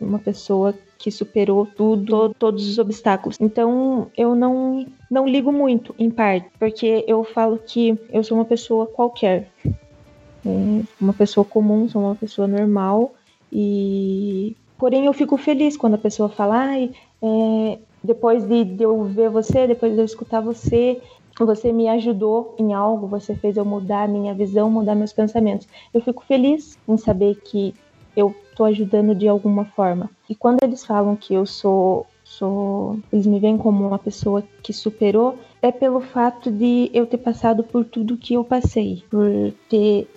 [0.00, 3.36] uma pessoa que superou tudo, todos os obstáculos.
[3.40, 8.44] Então, eu não não ligo muito, em parte, porque eu falo que eu sou uma
[8.44, 9.48] pessoa qualquer.
[9.64, 13.14] É, uma pessoa comum, sou uma pessoa normal
[13.52, 16.90] e porém eu fico feliz quando a pessoa fala, ai,
[17.22, 21.00] é, depois de, de eu ver você, depois de eu escutar você,
[21.38, 25.68] você me ajudou em algo, você fez eu mudar minha visão, mudar meus pensamentos.
[25.92, 27.74] Eu fico feliz em saber que
[28.16, 30.10] eu estou ajudando de alguma forma.
[30.28, 34.72] E quando eles falam que eu sou sou, eles me veem como uma pessoa que
[34.72, 40.08] superou, é pelo fato de eu ter passado por tudo que eu passei, por ter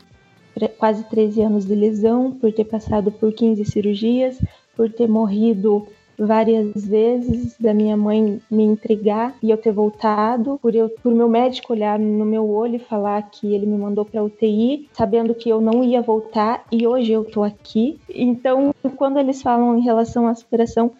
[0.77, 4.41] quase 13 anos de lesão, por ter passado por 15 cirurgias,
[4.75, 5.87] por ter morrido
[6.19, 11.29] várias vezes da minha mãe me entregar e eu ter voltado, por eu por meu
[11.29, 15.49] médico olhar no meu olho e falar que ele me mandou para UTI, sabendo que
[15.49, 17.99] eu não ia voltar e hoje eu tô aqui.
[18.09, 20.91] Então, quando eles falam em relação à superação,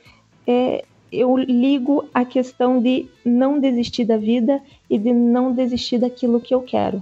[0.47, 6.39] é, eu ligo a questão de não desistir da vida e de não desistir daquilo
[6.39, 7.01] que eu quero.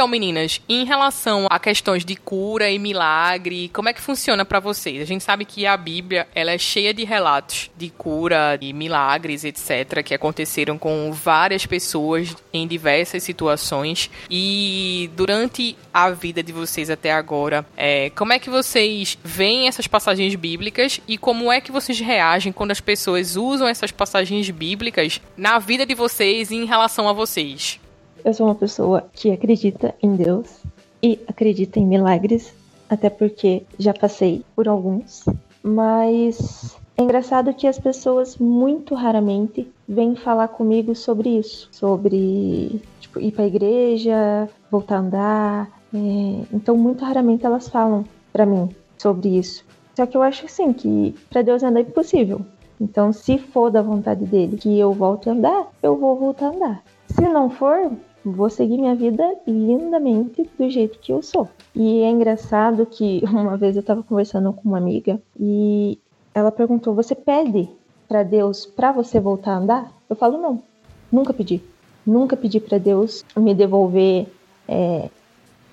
[0.00, 4.58] Então, meninas, em relação a questões de cura e milagre, como é que funciona para
[4.58, 5.02] vocês?
[5.02, 9.44] A gente sabe que a Bíblia, ela é cheia de relatos de cura, de milagres,
[9.44, 14.10] etc, que aconteceram com várias pessoas em diversas situações.
[14.30, 19.86] E durante a vida de vocês até agora, é, como é que vocês veem essas
[19.86, 25.20] passagens bíblicas e como é que vocês reagem quando as pessoas usam essas passagens bíblicas
[25.36, 27.78] na vida de vocês e em relação a vocês?
[28.24, 30.62] Eu sou uma pessoa que acredita em Deus
[31.02, 32.52] e acredita em milagres,
[32.88, 35.24] até porque já passei por alguns.
[35.62, 43.20] Mas é engraçado que as pessoas muito raramente vêm falar comigo sobre isso, sobre tipo,
[43.20, 45.80] ir para a igreja, voltar a andar.
[45.94, 46.44] É...
[46.52, 49.64] Então, muito raramente elas falam para mim sobre isso.
[49.96, 52.40] Só que eu acho assim que para Deus andar é impossível.
[52.80, 56.50] Então, se for da vontade dele que eu volte a andar, eu vou voltar a
[56.50, 56.82] andar.
[57.08, 57.92] Se não for,
[58.24, 61.48] vou seguir minha vida lindamente do jeito que eu sou.
[61.74, 65.98] E é engraçado que uma vez eu estava conversando com uma amiga e
[66.34, 67.68] ela perguntou: "Você pede
[68.08, 70.62] para Deus para você voltar a andar?" Eu falo: "Não,
[71.10, 71.62] nunca pedi.
[72.06, 74.26] Nunca pedi para Deus me devolver
[74.66, 75.08] é,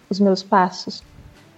[0.10, 1.04] os meus passos.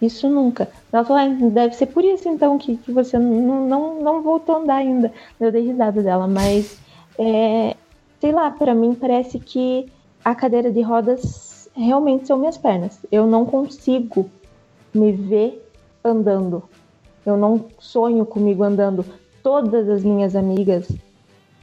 [0.01, 0.69] Isso nunca.
[0.91, 4.55] Ela falou: ah, deve ser por isso então que, que você não, não, não voltou
[4.55, 5.11] a andar ainda.
[5.39, 6.79] Eu dei risada dela, mas
[7.17, 7.75] é,
[8.19, 9.91] sei lá, para mim parece que
[10.23, 12.99] a cadeira de rodas realmente são minhas pernas.
[13.11, 14.29] Eu não consigo
[14.93, 15.65] me ver
[16.03, 16.63] andando.
[17.25, 19.05] Eu não sonho comigo andando.
[19.43, 20.87] Todas as minhas amigas,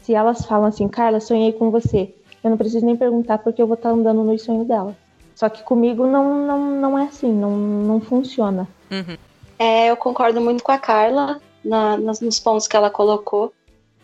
[0.03, 3.66] se elas falam assim, Carla, sonhei com você, eu não preciso nem perguntar porque eu
[3.66, 4.97] vou estar andando no sonho dela.
[5.35, 8.66] Só que comigo não, não, não é assim, não, não funciona.
[8.90, 9.16] Uhum.
[9.59, 13.53] É, eu concordo muito com a Carla na, nos pontos que ela colocou.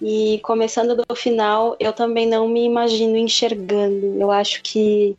[0.04, 4.20] E começando do final, eu também não me imagino enxergando.
[4.20, 5.16] Eu acho que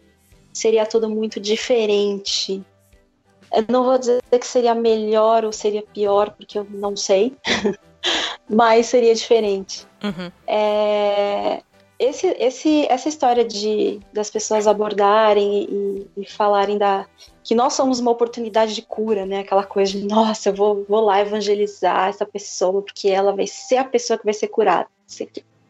[0.52, 2.62] seria tudo muito diferente.
[3.50, 7.34] Eu não vou dizer que seria melhor ou seria pior, porque eu não sei,
[8.50, 9.88] mas seria diferente.
[10.04, 10.30] Uhum.
[10.46, 11.62] É,
[12.04, 17.06] esse, esse, essa história de das pessoas abordarem e, e, falarem da
[17.44, 19.40] que nós somos uma oportunidade de cura, né?
[19.40, 23.78] Aquela coisa de nossa, eu vou, vou lá evangelizar essa pessoa porque ela vai ser
[23.78, 24.88] a pessoa que vai ser curada.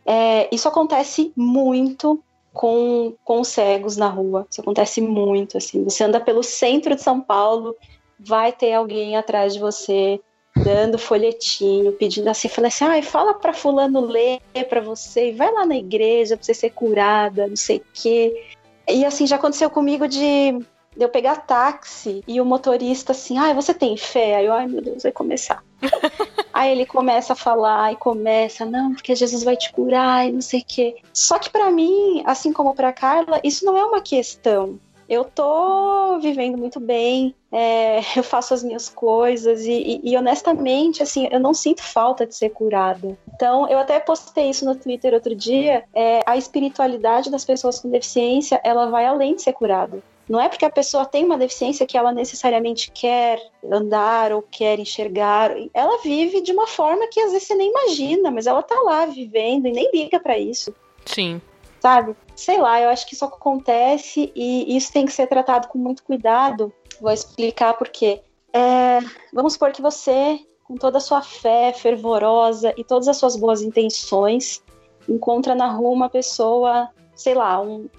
[0.05, 4.45] É, isso acontece muito com, com cegos na rua.
[4.49, 5.57] Isso acontece muito.
[5.57, 7.75] Assim, você anda pelo centro de São Paulo,
[8.19, 10.19] vai ter alguém atrás de você
[10.63, 15.65] dando folhetinho, pedindo assim, falando assim, ai, fala para fulano ler para você, vai lá
[15.65, 18.49] na igreja para você ser curada, não sei o quê.
[18.87, 20.53] E assim, já aconteceu comigo de,
[20.95, 24.35] de eu pegar táxi e o motorista assim, ai, você tem fé?
[24.35, 25.63] Aí eu, ai meu Deus, vai começar.
[26.53, 30.41] Aí ele começa a falar e começa, não, porque Jesus vai te curar e não
[30.41, 30.95] sei o quê.
[31.11, 34.79] Só que para mim, assim como para Carla, isso não é uma questão
[35.13, 41.03] eu tô vivendo muito bem, é, eu faço as minhas coisas e, e, e, honestamente,
[41.03, 43.17] assim, eu não sinto falta de ser curada.
[43.33, 45.83] Então, eu até postei isso no Twitter outro dia.
[45.93, 50.01] É, a espiritualidade das pessoas com deficiência, ela vai além de ser curada.
[50.27, 54.79] Não é porque a pessoa tem uma deficiência que ela necessariamente quer andar ou quer
[54.79, 55.51] enxergar.
[55.73, 59.05] Ela vive de uma forma que às vezes você nem imagina, mas ela tá lá
[59.05, 60.73] vivendo e nem liga para isso.
[61.05, 61.41] Sim
[61.83, 62.15] sabe?
[62.33, 66.01] Sei lá, eu acho que isso acontece e isso tem que ser tratado com muito
[66.01, 66.71] cuidado.
[67.01, 68.21] Vou explicar por quê.
[68.53, 68.99] É,
[69.33, 73.61] vamos supor que você, com toda a sua fé fervorosa e todas as suas boas
[73.61, 74.63] intenções,
[75.09, 77.89] encontra na rua uma pessoa, sei lá, um,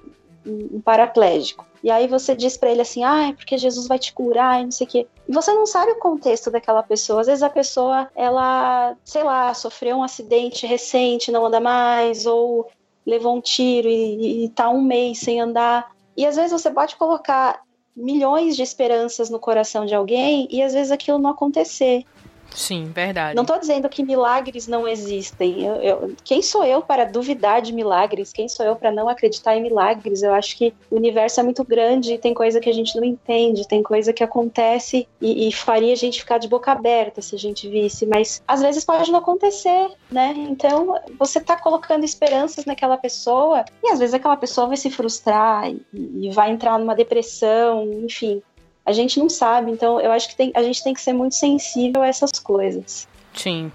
[0.47, 1.67] um paraplégico.
[1.83, 4.65] E aí você diz para ele assim, ah, é porque Jesus vai te curar e
[4.65, 5.07] não sei o quê.
[5.29, 7.21] E você não sabe o contexto daquela pessoa.
[7.21, 12.67] Às vezes a pessoa, ela, sei lá, sofreu um acidente recente, não anda mais, ou
[13.07, 15.91] levou um tiro e, está um mês sem andar.
[16.17, 17.61] E às vezes você pode colocar
[17.97, 22.05] milhões de esperanças no coração de alguém e às vezes aquilo não acontecer.
[22.55, 23.35] Sim, verdade.
[23.35, 25.65] Não estou dizendo que milagres não existem.
[25.65, 28.33] Eu, eu, quem sou eu para duvidar de milagres?
[28.33, 30.23] Quem sou eu para não acreditar em milagres?
[30.23, 33.05] Eu acho que o universo é muito grande e tem coisa que a gente não
[33.05, 37.35] entende, tem coisa que acontece e, e faria a gente ficar de boca aberta se
[37.35, 40.35] a gente visse, mas às vezes pode não acontecer, né?
[40.37, 45.71] Então você está colocando esperanças naquela pessoa e às vezes aquela pessoa vai se frustrar
[45.71, 48.43] e, e vai entrar numa depressão, enfim.
[48.87, 51.35] A gente não sabe, então eu acho que tem, a gente tem que ser muito
[51.35, 53.09] sensível a essas coisas.
[53.35, 53.71] Sim.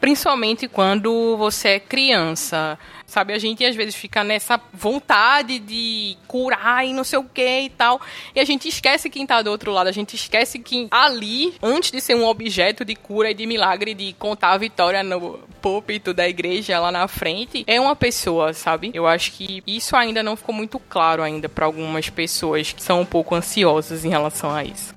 [0.00, 2.78] Principalmente quando você é criança.
[3.06, 7.60] Sabe, a gente às vezes fica nessa vontade de curar e não sei o que
[7.60, 8.00] e tal.
[8.34, 9.86] E a gente esquece quem tá do outro lado.
[9.86, 13.92] A gente esquece que ali, antes de ser um objeto de cura e de milagre,
[13.92, 18.90] de contar a vitória no púlpito da igreja lá na frente, é uma pessoa, sabe?
[18.94, 23.02] Eu acho que isso ainda não ficou muito claro ainda para algumas pessoas que são
[23.02, 24.94] um pouco ansiosas em relação a isso.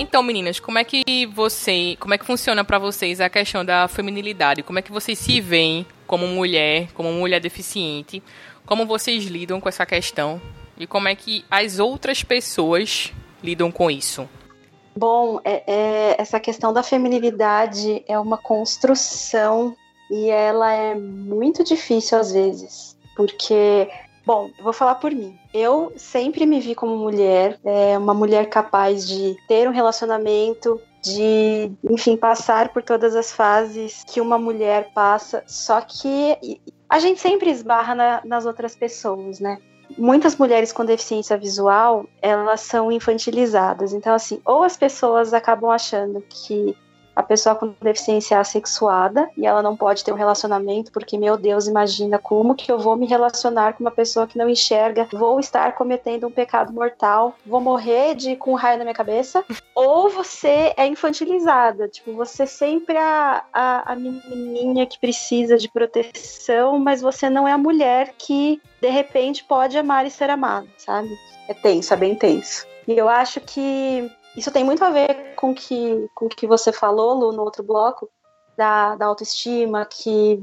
[0.00, 3.88] Então, meninas, como é que você, como é que funciona para vocês a questão da
[3.88, 4.62] feminilidade?
[4.62, 8.22] Como é que vocês se veem como mulher, como mulher deficiente?
[8.64, 10.40] Como vocês lidam com essa questão?
[10.78, 14.28] E como é que as outras pessoas lidam com isso?
[14.96, 19.76] Bom, é, é, essa questão da feminilidade é uma construção
[20.08, 23.90] e ela é muito difícil às vezes, porque
[24.28, 25.38] Bom, eu vou falar por mim.
[25.54, 31.72] Eu sempre me vi como mulher, é, uma mulher capaz de ter um relacionamento, de,
[31.82, 35.42] enfim, passar por todas as fases que uma mulher passa.
[35.46, 39.56] Só que a gente sempre esbarra na, nas outras pessoas, né?
[39.96, 43.94] Muitas mulheres com deficiência visual, elas são infantilizadas.
[43.94, 46.76] Então, assim, ou as pessoas acabam achando que
[47.18, 51.66] a pessoa com deficiência assexuada e ela não pode ter um relacionamento porque, meu Deus,
[51.66, 55.74] imagina como que eu vou me relacionar com uma pessoa que não enxerga, vou estar
[55.74, 60.72] cometendo um pecado mortal, vou morrer de com um raio na minha cabeça, ou você
[60.76, 67.02] é infantilizada, tipo, você sempre é a, a, a menininha que precisa de proteção, mas
[67.02, 71.08] você não é a mulher que de repente pode amar e ser amada, sabe?
[71.48, 72.64] É tenso, é bem tenso.
[72.86, 77.14] E eu acho que isso tem muito a ver com que, o que você falou,
[77.14, 78.08] Lu, no outro bloco,
[78.56, 80.42] da, da autoestima, que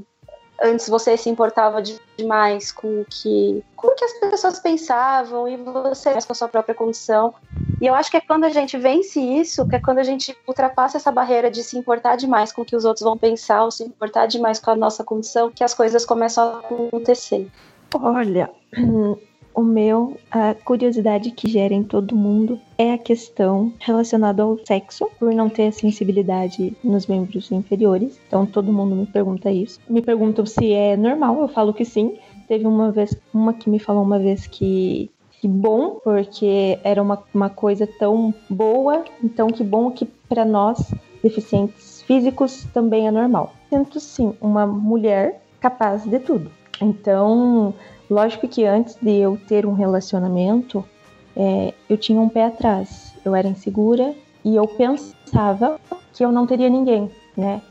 [0.61, 1.81] antes você se importava
[2.17, 6.47] demais com o que, com o que as pessoas pensavam e você com a sua
[6.47, 7.33] própria condição.
[7.81, 10.35] E eu acho que é quando a gente vence isso, que é quando a gente
[10.47, 13.71] ultrapassa essa barreira de se importar demais com o que os outros vão pensar, ou
[13.71, 17.49] se importar demais com a nossa condição, que as coisas começam a acontecer.
[17.93, 18.49] Olha,
[19.55, 25.09] o meu, a curiosidade que gera em todo mundo é a questão relacionada ao sexo,
[25.17, 28.19] por não ter sensibilidade nos membros inferiores.
[28.27, 29.79] Então todo mundo me pergunta isso.
[29.89, 32.17] Me perguntam se é normal, eu falo que sim.
[32.47, 35.09] Teve uma vez, uma que me falou uma vez que
[35.41, 40.91] que bom, porque era uma, uma coisa tão boa, então que bom que para nós,
[41.21, 43.53] deficientes físicos, também é normal.
[43.69, 46.49] Sinto sim uma mulher capaz de tudo.
[46.81, 47.73] Então,
[48.09, 50.83] Lógico que antes de eu ter um relacionamento,
[51.35, 53.13] é, eu tinha um pé atrás.
[53.23, 54.13] Eu era insegura
[54.43, 55.79] e eu pensava
[56.13, 57.61] que eu não teria ninguém, né?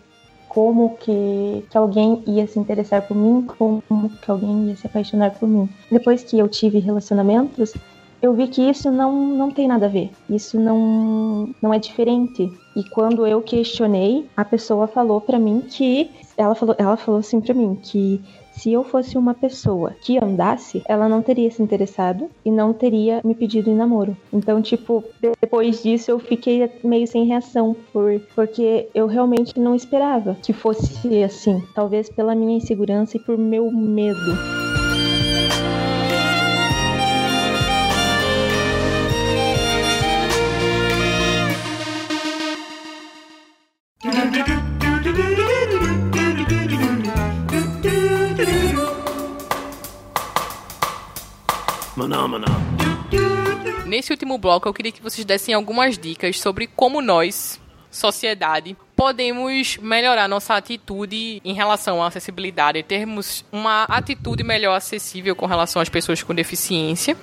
[0.49, 3.83] Como que, que alguém ia se interessar por mim, como
[4.23, 5.69] que alguém ia se apaixonar por mim.
[5.91, 7.75] Depois que eu tive relacionamentos,
[8.23, 10.11] eu vi que isso não, não tem nada a ver.
[10.31, 12.51] Isso não, não é diferente.
[12.77, 17.41] E quando eu questionei, a pessoa falou para mim que ela falou, ela falou assim
[17.41, 18.21] para mim que
[18.55, 23.21] se eu fosse uma pessoa que andasse, ela não teria se interessado e não teria
[23.25, 24.17] me pedido em namoro.
[24.33, 25.05] Então, tipo,
[25.41, 31.23] depois disso eu fiquei meio sem reação, por, porque eu realmente não esperava que fosse
[31.23, 31.63] assim.
[31.75, 34.64] Talvez pela minha insegurança e por meu medo.
[53.87, 59.77] Nesse último bloco, eu queria que vocês dessem algumas dicas sobre como nós, sociedade, podemos
[59.79, 65.89] melhorar nossa atitude em relação à acessibilidade, termos uma atitude melhor acessível com relação às
[65.89, 67.17] pessoas com deficiência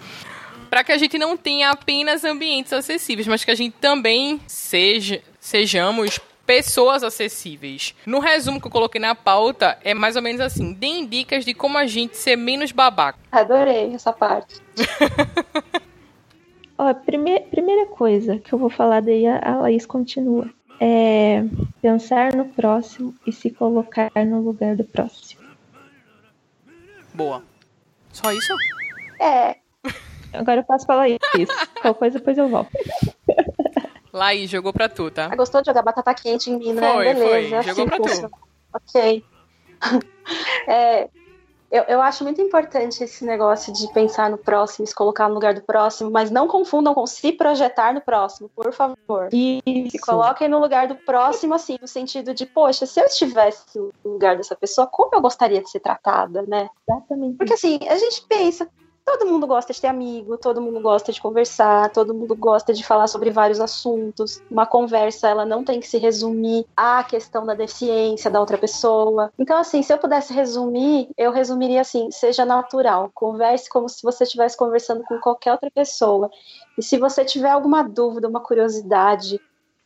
[0.72, 5.22] para que a gente não tenha apenas ambientes acessíveis, mas que a gente também seja,
[5.38, 6.18] sejamos
[6.52, 7.96] pessoas acessíveis.
[8.06, 11.54] No resumo que eu coloquei na pauta, é mais ou menos assim: deem dicas de
[11.54, 13.18] como a gente ser menos babaca.
[13.32, 14.62] Adorei essa parte.
[16.78, 20.50] Ó, primeir, primeira coisa que eu vou falar, daí a Laís continua.
[20.78, 21.42] É
[21.82, 25.42] pensar no próximo e se colocar no lugar do próximo.
[27.14, 27.44] Boa.
[28.12, 28.54] Só isso?
[29.22, 29.56] É.
[30.34, 31.20] Agora eu posso falar isso.
[31.82, 32.72] Qual coisa, depois eu volto.
[34.14, 35.30] Laís, jogou pra tu, tá?
[35.32, 36.94] Ah, gostou de jogar batata quente em mim, né?
[36.94, 37.64] Foi, Beleza.
[37.64, 37.64] foi.
[37.64, 38.32] Jogou pra tu.
[38.74, 39.24] Ok.
[40.68, 41.10] é,
[41.72, 45.54] Eu, eu acho muito importante esse negócio de pensar no próximo, se colocar no lugar
[45.54, 49.30] do próximo, mas não confundam com se projetar no próximo, por favor.
[49.32, 49.92] Isso.
[49.92, 53.92] Se coloquem no lugar do próximo, assim, no sentido de, poxa, se eu estivesse no
[54.04, 56.70] lugar dessa pessoa, como eu gostaria de ser tratada, né?
[56.90, 57.38] Exatamente.
[57.38, 58.68] Porque assim, a gente pensa,
[59.18, 62.84] todo mundo gosta de ter amigo, todo mundo gosta de conversar, todo mundo gosta de
[62.84, 64.42] falar sobre vários assuntos.
[64.50, 69.32] Uma conversa, ela não tem que se resumir à questão da deficiência da outra pessoa.
[69.38, 74.24] Então, assim, se eu pudesse resumir, eu resumiria assim: seja natural, converse como se você
[74.24, 76.30] estivesse conversando com qualquer outra pessoa.
[76.78, 79.40] E se você tiver alguma dúvida, uma curiosidade,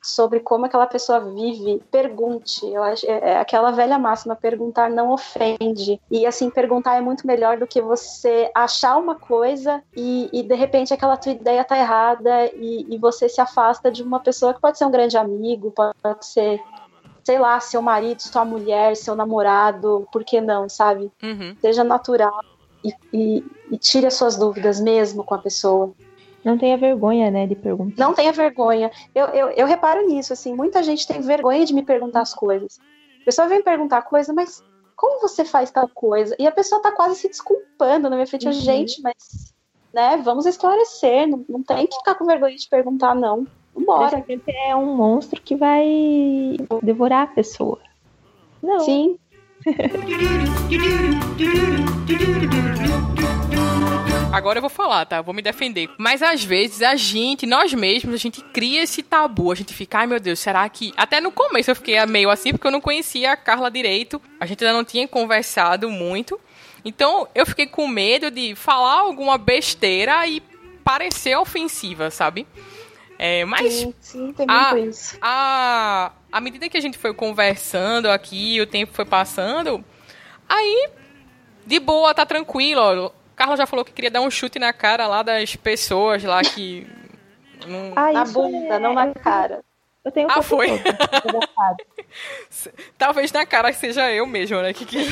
[0.06, 2.66] sobre como aquela pessoa vive, pergunte.
[2.66, 6.00] Eu acho, é, é aquela velha máxima, perguntar não ofende.
[6.10, 10.56] E assim, perguntar é muito melhor do que você achar uma coisa e, e de
[10.56, 14.62] repente aquela tua ideia tá errada e, e você se afasta de uma pessoa que
[14.62, 16.62] pode ser um grande amigo, pode ser
[17.24, 21.12] sei lá, seu marido, sua mulher, seu namorado, por que não, sabe?
[21.24, 21.58] Uhum.
[21.60, 22.40] Seja natural
[22.84, 25.92] e, e, e, tire as suas dúvidas mesmo com a pessoa.
[26.46, 28.00] Não tenha vergonha, né, de perguntar.
[28.00, 28.92] Não tenha vergonha.
[29.16, 32.80] Eu, eu, eu reparo nisso, assim, muita gente tem vergonha de me perguntar as coisas.
[33.20, 34.64] A pessoa vem perguntar coisa, mas
[34.96, 36.36] como você faz tal coisa?
[36.38, 38.46] E a pessoa tá quase se desculpando na minha frente.
[38.46, 38.54] Uhum.
[38.54, 39.56] Gente, mas,
[39.92, 41.28] né, vamos esclarecer.
[41.28, 43.48] Não, não tem que ficar com vergonha de perguntar, não.
[43.74, 44.24] Vambora.
[44.68, 47.80] É um monstro que vai devorar a pessoa.
[48.62, 48.82] Não.
[48.82, 49.18] Sim.
[54.32, 55.18] Agora eu vou falar, tá?
[55.18, 55.90] Eu vou me defender.
[55.98, 59.52] Mas às vezes a gente, nós mesmos, a gente cria esse tabu.
[59.52, 60.94] A gente fica, ai meu Deus, será que.
[60.98, 64.22] Até no começo eu fiquei meio assim, porque eu não conhecia a Carla direito.
[64.40, 66.40] A gente ainda não tinha conversado muito.
[66.84, 70.42] Então eu fiquei com medo de falar alguma besteira e
[70.84, 72.46] parecer ofensiva, sabe?
[73.18, 75.18] É, mas sim, sim, a, isso.
[75.22, 79.84] A, à medida que a gente foi conversando aqui, o tempo foi passando,
[80.48, 80.90] aí
[81.66, 83.12] de boa, tá tranquilo.
[83.36, 86.88] Carla já falou que queria dar um chute na cara lá das pessoas lá que.
[87.68, 87.94] Não...
[87.96, 88.80] Ah, na bunda, é...
[88.80, 89.64] não na cara.
[90.04, 90.70] Eu tenho um ah, foi?
[92.98, 94.72] Talvez na cara seja eu mesmo, né?
[94.72, 95.00] Que, que...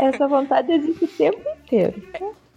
[0.00, 2.02] Essa vontade existe o tempo inteiro.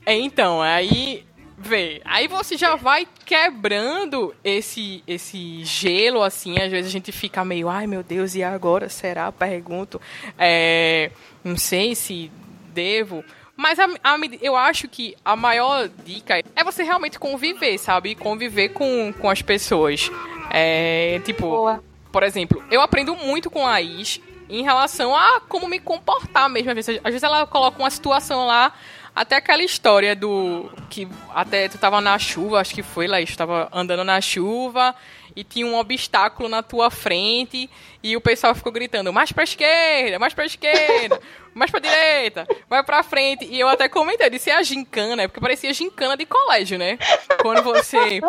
[0.05, 1.25] É, então, aí
[1.57, 2.01] vê.
[2.05, 6.59] Aí você já vai quebrando esse esse gelo, assim.
[6.59, 8.87] Às vezes a gente fica meio, ai meu Deus, e agora?
[8.89, 9.31] Será?
[9.31, 9.99] Pergunto.
[10.37, 11.11] É,
[11.43, 12.31] não sei se
[12.73, 13.23] devo.
[13.55, 18.13] Mas a, a, eu acho que a maior dica é você realmente conviver, sabe?
[18.13, 20.11] Conviver com, com as pessoas.
[20.51, 21.83] É, tipo, Boa.
[22.11, 26.69] por exemplo, eu aprendo muito com a Is em relação a como me comportar mesmo.
[26.69, 28.71] Às vezes, às vezes ela coloca uma situação lá
[29.17, 30.69] até aquela história do.
[30.91, 34.93] que até tu tava na chuva, acho que foi lá, estava andando na chuva
[35.37, 37.69] e tinha um obstáculo na tua frente
[38.01, 41.21] e o pessoal ficou gritando: mais pra esquerda, mais pra esquerda,
[41.53, 43.45] mais pra direita, vai pra frente.
[43.45, 46.97] E eu até comentei, disse é a gincana, porque parecia gincana de colégio, né?
[47.39, 48.19] Quando você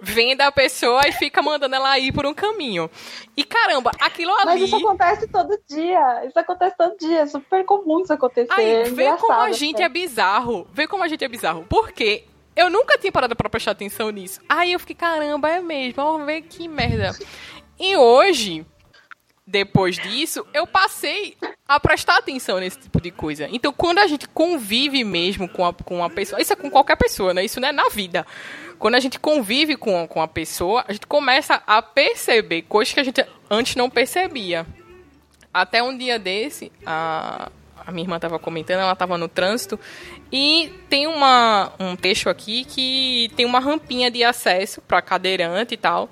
[0.00, 2.90] vem da pessoa e fica mandando ela ir por um caminho.
[3.36, 4.46] E caramba, aquilo ali.
[4.46, 6.24] Mas isso acontece todo dia.
[6.24, 7.20] Isso acontece todo dia.
[7.20, 8.48] É super comum isso acontecer.
[8.50, 10.66] Aí, é vê como a gente é bizarro.
[10.72, 11.66] Vê como a gente é bizarro.
[11.68, 12.24] Porque
[12.56, 14.40] eu nunca tinha parado pra prestar atenção nisso.
[14.48, 15.94] Aí eu fiquei, caramba, é mesmo.
[15.96, 17.14] Vamos ver que merda.
[17.78, 18.64] E hoje,
[19.46, 21.36] depois disso, eu passei
[21.68, 23.46] a prestar atenção nesse tipo de coisa.
[23.52, 26.96] Então, quando a gente convive mesmo com a, com a pessoa, isso é com qualquer
[26.96, 27.44] pessoa, né?
[27.44, 28.26] Isso não é na vida.
[28.78, 33.00] Quando a gente convive com, com a pessoa, a gente começa a perceber coisas que
[33.00, 34.66] a gente antes não percebia.
[35.52, 37.50] Até um dia desse, a,
[37.86, 39.78] a minha irmã estava comentando, ela estava no trânsito
[40.32, 45.76] e tem uma, um trecho aqui que tem uma rampinha de acesso para cadeirante e
[45.76, 46.10] tal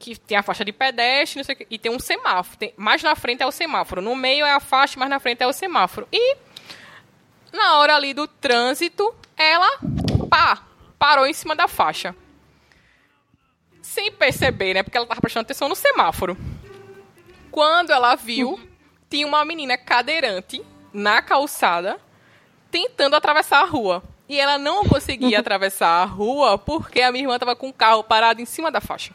[0.00, 2.56] que tem a faixa de pedestre, que, e tem um semáforo.
[2.56, 4.00] Tem, mais na frente é o semáforo.
[4.00, 6.08] No meio é a faixa, mais na frente é o semáforo.
[6.10, 6.36] E
[7.52, 9.68] na hora ali do trânsito, ela
[10.30, 10.62] pá,
[10.98, 12.16] parou em cima da faixa.
[13.82, 14.82] Sem perceber, né?
[14.82, 16.34] Porque ela estava prestando atenção no semáforo.
[17.50, 18.58] Quando ela viu,
[19.10, 21.98] tinha uma menina cadeirante na calçada
[22.70, 24.02] tentando atravessar a rua.
[24.28, 28.04] E ela não conseguia atravessar a rua porque a minha irmã estava com o carro
[28.04, 29.12] parado em cima da faixa.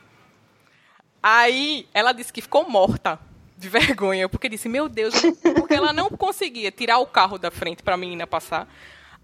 [1.24, 3.18] Aí ela disse que ficou morta
[3.58, 5.16] de vergonha, porque disse, meu Deus,
[5.56, 8.68] porque ela não conseguia tirar o carro da frente para a menina passar.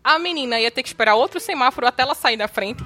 [0.03, 2.83] A menina ia ter que esperar outro semáforo até ela sair da frente,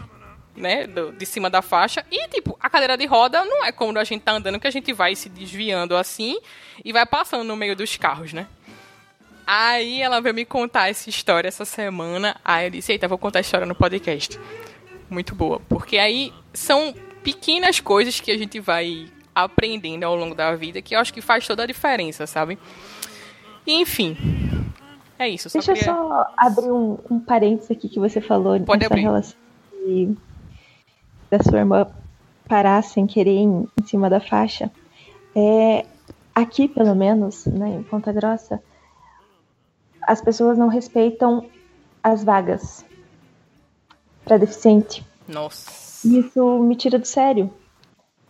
[0.55, 2.05] né, do, de cima da faixa.
[2.11, 4.71] E, tipo, a cadeira de roda não é como a gente tá andando, que a
[4.71, 6.39] gente vai se desviando assim
[6.83, 8.47] e vai passando no meio dos carros, né?
[9.47, 12.35] Aí ela veio me contar essa história essa semana.
[12.43, 14.39] Aí eu disse, eita, vou contar a história no podcast.
[15.09, 15.61] Muito boa.
[15.69, 20.95] Porque aí são pequenas coisas que a gente vai aprendendo ao longo da vida que
[20.95, 22.57] eu acho que faz toda a diferença, sabe?
[23.67, 24.17] Enfim.
[25.19, 25.49] É isso.
[25.51, 25.91] Deixa queria...
[25.91, 29.01] eu só abrir um, um parênteses aqui que você falou Pode nessa abrir.
[29.01, 29.37] relação
[29.85, 30.15] de,
[31.29, 31.87] da sua irmã
[32.47, 34.71] parar sem querer em, em cima da faixa.
[35.35, 35.85] É,
[36.33, 38.61] aqui, pelo menos, né, em Ponta Grossa,
[40.01, 41.45] as pessoas não respeitam
[42.03, 42.85] as vagas
[44.23, 45.05] para deficiente.
[45.27, 46.07] Nossa.
[46.07, 47.51] Isso me tira do sério.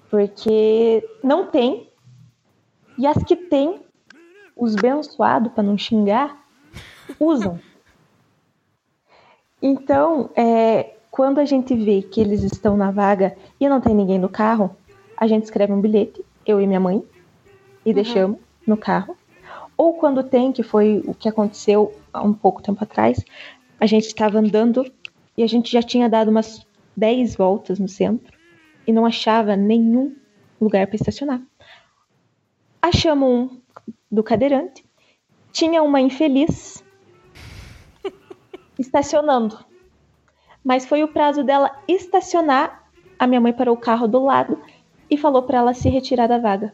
[0.10, 1.90] Porque não tem.
[2.98, 3.82] E as que tem,
[4.56, 6.38] os abençoados, para não xingar,
[7.20, 7.60] usam.
[9.62, 14.20] Então, é, quando a gente vê que eles estão na vaga e não tem ninguém
[14.20, 14.76] no carro,
[15.16, 17.02] a gente escreve um bilhete, eu e minha mãe,
[17.86, 17.96] e uhum.
[17.96, 19.16] deixamos no carro.
[19.78, 23.24] Ou quando tem, que foi o que aconteceu há um pouco tempo atrás,
[23.80, 24.92] a gente estava andando
[25.38, 28.38] e a gente já tinha dado umas 10 voltas no centro
[28.86, 30.14] e não achava nenhum
[30.60, 31.42] lugar para estacionar.
[32.82, 33.62] Achamos um
[34.12, 34.84] do cadeirante,
[35.54, 36.84] tinha uma infeliz
[38.78, 39.58] estacionando.
[40.66, 42.90] Mas foi o prazo dela estacionar,
[43.20, 44.60] a minha mãe parou o carro do lado
[45.08, 46.74] e falou para ela se retirar da vaga.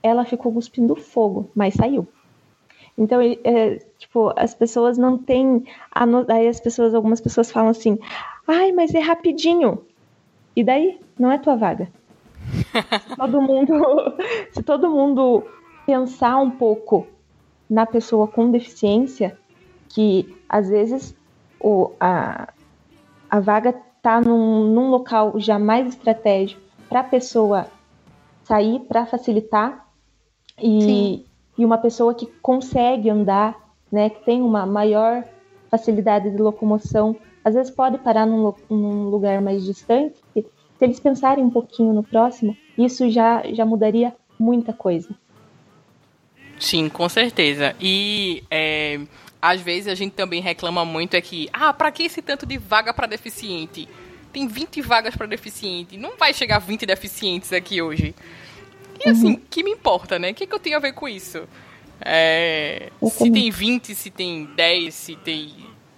[0.00, 2.06] Ela ficou cuspindo fogo, mas saiu.
[2.96, 5.64] Então, é, tipo, as pessoas não têm.
[6.28, 7.98] Aí as pessoas, algumas pessoas falam assim,
[8.46, 9.84] ai, mas é rapidinho.
[10.54, 11.00] E daí?
[11.18, 11.88] Não é tua vaga.
[13.08, 13.74] se todo mundo,
[14.54, 15.44] se todo mundo
[15.84, 17.04] pensar um pouco
[17.68, 19.36] na pessoa com deficiência,
[19.88, 21.17] que às vezes
[21.60, 22.52] o, a,
[23.30, 27.66] a vaga está num, num local já mais estratégico para a pessoa
[28.44, 29.86] sair, para facilitar,
[30.60, 31.24] e,
[31.56, 33.56] e uma pessoa que consegue andar,
[33.92, 35.24] né, que tem uma maior
[35.70, 40.16] facilidade de locomoção, às vezes pode parar num, num lugar mais distante.
[40.34, 40.44] Se
[40.84, 45.08] eles pensarem um pouquinho no próximo, isso já, já mudaria muita coisa.
[46.58, 47.74] Sim, com certeza.
[47.80, 49.00] E é,
[49.40, 52.58] às vezes a gente também reclama muito é que, ah, para que esse tanto de
[52.58, 53.88] vaga para deficiente?
[54.32, 55.96] Tem 20 vagas para deficiente.
[55.96, 58.14] Não vai chegar 20 deficientes aqui hoje.
[59.04, 59.40] E assim, uhum.
[59.48, 60.30] que me importa, né?
[60.30, 61.48] O que, que eu tenho a ver com isso?
[62.00, 65.54] É, se tem 20, se tem 10, se tem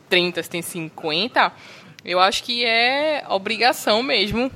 [0.09, 1.53] 30, se tem 50,
[2.05, 4.51] eu acho que é obrigação mesmo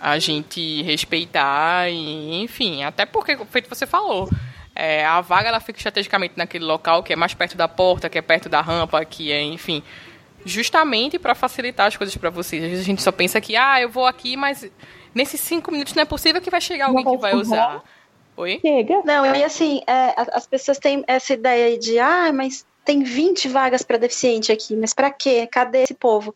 [0.00, 4.28] a gente respeitar e, enfim, até porque, feito você falou,
[4.80, 8.16] é, a vaga ela fica estrategicamente naquele local que é mais perto da porta, que
[8.16, 9.82] é perto da rampa, que é, enfim,
[10.42, 12.64] justamente para facilitar as coisas para vocês.
[12.64, 14.70] Às vezes a gente só pensa que, ah, eu vou aqui, mas
[15.14, 17.84] nesses cinco minutos não é possível que vai chegar alguém que vai usar.
[18.38, 18.58] Oi?
[18.62, 19.02] Chega.
[19.04, 23.82] Não, e assim, é, as pessoas têm essa ideia de, ah, mas tem 20 vagas
[23.82, 25.46] para deficiente aqui, mas para quê?
[25.46, 26.34] Cadê esse povo?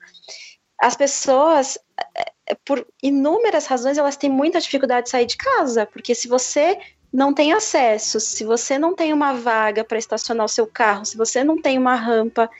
[0.78, 1.78] As pessoas,
[2.14, 6.28] é, é, por inúmeras razões, elas têm muita dificuldade de sair de casa, porque se
[6.28, 6.78] você
[7.14, 11.16] não tem acesso, se você não tem uma vaga para estacionar o seu carro, se
[11.16, 12.50] você não tem uma rampa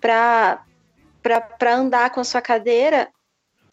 [0.00, 0.62] para
[1.74, 3.08] andar com a sua cadeira,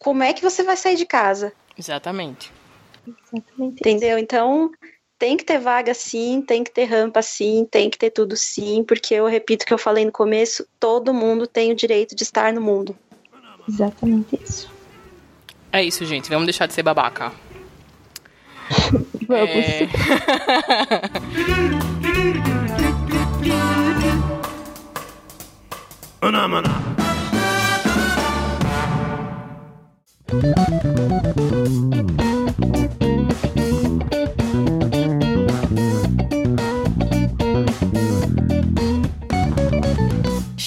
[0.00, 1.52] como é que você vai sair de casa?
[1.78, 2.50] Exatamente.
[3.06, 3.78] Exatamente.
[3.78, 4.18] Entendeu?
[4.18, 4.72] Então,
[5.16, 8.82] tem que ter vaga sim, tem que ter rampa sim, tem que ter tudo sim,
[8.82, 12.24] porque eu repito o que eu falei no começo, todo mundo tem o direito de
[12.24, 12.98] estar no mundo.
[13.68, 14.68] Exatamente isso.
[15.70, 16.28] É isso, gente.
[16.28, 17.32] Vamos deixar de ser babaca.
[19.28, 19.66] Vamos.
[19.66, 19.88] É...
[26.48, 26.70] Maná,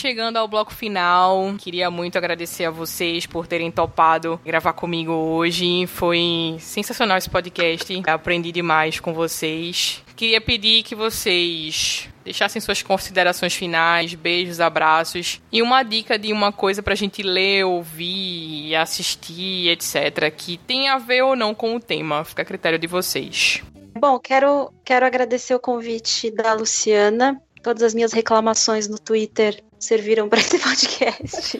[0.09, 1.53] chegando ao bloco final.
[1.59, 5.85] Queria muito agradecer a vocês por terem topado gravar comigo hoje.
[5.85, 8.01] Foi sensacional esse podcast.
[8.07, 10.03] Aprendi demais com vocês.
[10.15, 16.51] Queria pedir que vocês deixassem suas considerações finais, beijos, abraços e uma dica de uma
[16.51, 21.79] coisa pra gente ler, ouvir, assistir, etc, que tem a ver ou não com o
[21.79, 22.25] tema.
[22.25, 23.61] Fica a critério de vocês.
[23.95, 27.39] Bom, quero, quero agradecer o convite da Luciana.
[27.61, 31.59] Todas as minhas reclamações no Twitter serviram para esse podcast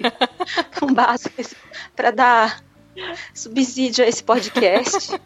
[0.80, 1.30] com base
[1.96, 2.64] para dar
[3.34, 5.20] subsídio a esse podcast.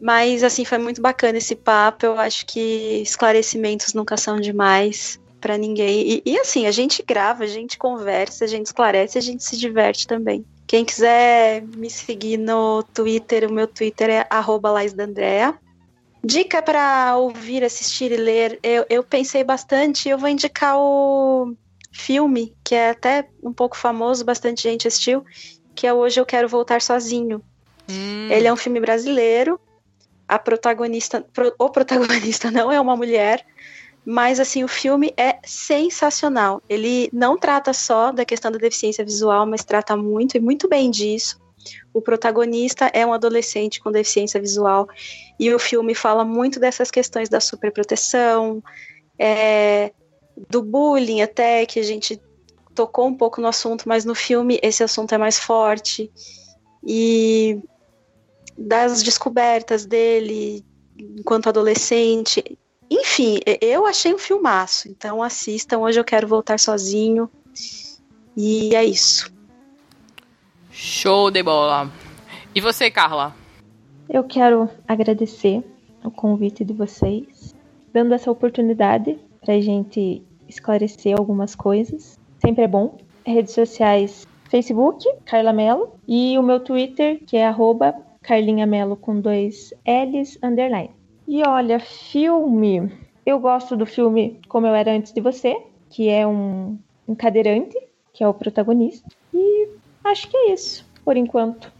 [0.00, 2.06] Mas assim foi muito bacana esse papo.
[2.06, 6.10] Eu acho que esclarecimentos nunca são demais para ninguém.
[6.10, 9.56] E, e, assim a gente grava, a gente conversa, a gente esclarece, a gente se
[9.56, 10.44] diverte também.
[10.66, 14.26] Quem quiser me seguir no Twitter, o meu Twitter é
[14.62, 15.58] @laisdandrea.
[16.22, 18.58] Dica para ouvir, assistir e ler.
[18.62, 20.08] Eu, eu pensei bastante.
[20.08, 21.54] Eu vou indicar o
[21.90, 25.24] filme, que é até um pouco famoso, bastante gente assistiu,
[25.74, 27.42] que é Hoje Eu Quero Voltar Sozinho.
[27.88, 28.28] Hum.
[28.30, 29.60] Ele é um filme brasileiro.
[30.26, 31.24] A protagonista,
[31.58, 33.44] o protagonista não é uma mulher,
[34.04, 36.62] Mas assim, o filme é sensacional.
[36.68, 40.90] Ele não trata só da questão da deficiência visual, mas trata muito e muito bem
[40.90, 41.38] disso.
[41.92, 44.88] O protagonista é um adolescente com deficiência visual
[45.38, 48.62] e o filme fala muito dessas questões da superproteção,
[49.18, 49.92] é,
[50.48, 52.20] do bullying até que a gente
[52.74, 56.10] tocou um pouco no assunto, mas no filme esse assunto é mais forte
[56.86, 57.60] e
[58.56, 60.64] das descobertas dele
[60.96, 62.58] enquanto adolescente.
[62.90, 65.78] Enfim, eu achei um filmaço, então assistam.
[65.78, 67.30] Hoje eu quero voltar sozinho.
[68.36, 69.32] E é isso.
[70.70, 71.90] Show de bola.
[72.54, 73.34] E você, Carla?
[74.08, 75.62] Eu quero agradecer
[76.02, 77.54] o convite de vocês,
[77.92, 82.18] dando essa oportunidade para a gente esclarecer algumas coisas.
[82.40, 82.96] Sempre é bom.
[83.24, 88.66] Redes sociais Facebook, Carla Melo, e o meu Twitter, que é arroba Carlinha
[89.00, 90.90] com dois L's underline.
[91.26, 92.90] E olha, filme.
[93.24, 95.56] Eu gosto do filme Como Eu Era Antes de Você,
[95.90, 97.76] que é um, um cadeirante,
[98.12, 99.06] que é o protagonista.
[99.34, 99.68] E
[100.04, 101.70] acho que é isso, por enquanto.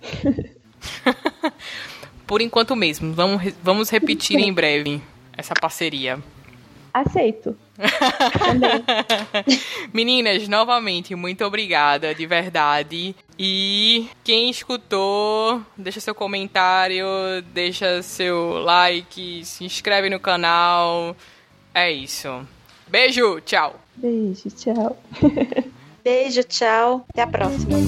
[2.26, 3.14] por enquanto mesmo.
[3.14, 5.00] Vamos, vamos repetir em breve
[5.36, 6.22] essa parceria.
[6.92, 7.56] Aceito.
[9.92, 13.14] Meninas, novamente, muito obrigada, de verdade.
[13.38, 17.06] E quem escutou, deixa seu comentário,
[17.52, 21.16] deixa seu like, se inscreve no canal.
[21.72, 22.46] É isso.
[22.88, 23.78] Beijo, tchau.
[23.96, 25.00] Beijo, tchau.
[26.02, 27.06] Beijo, tchau.
[27.10, 27.78] Até a próxima.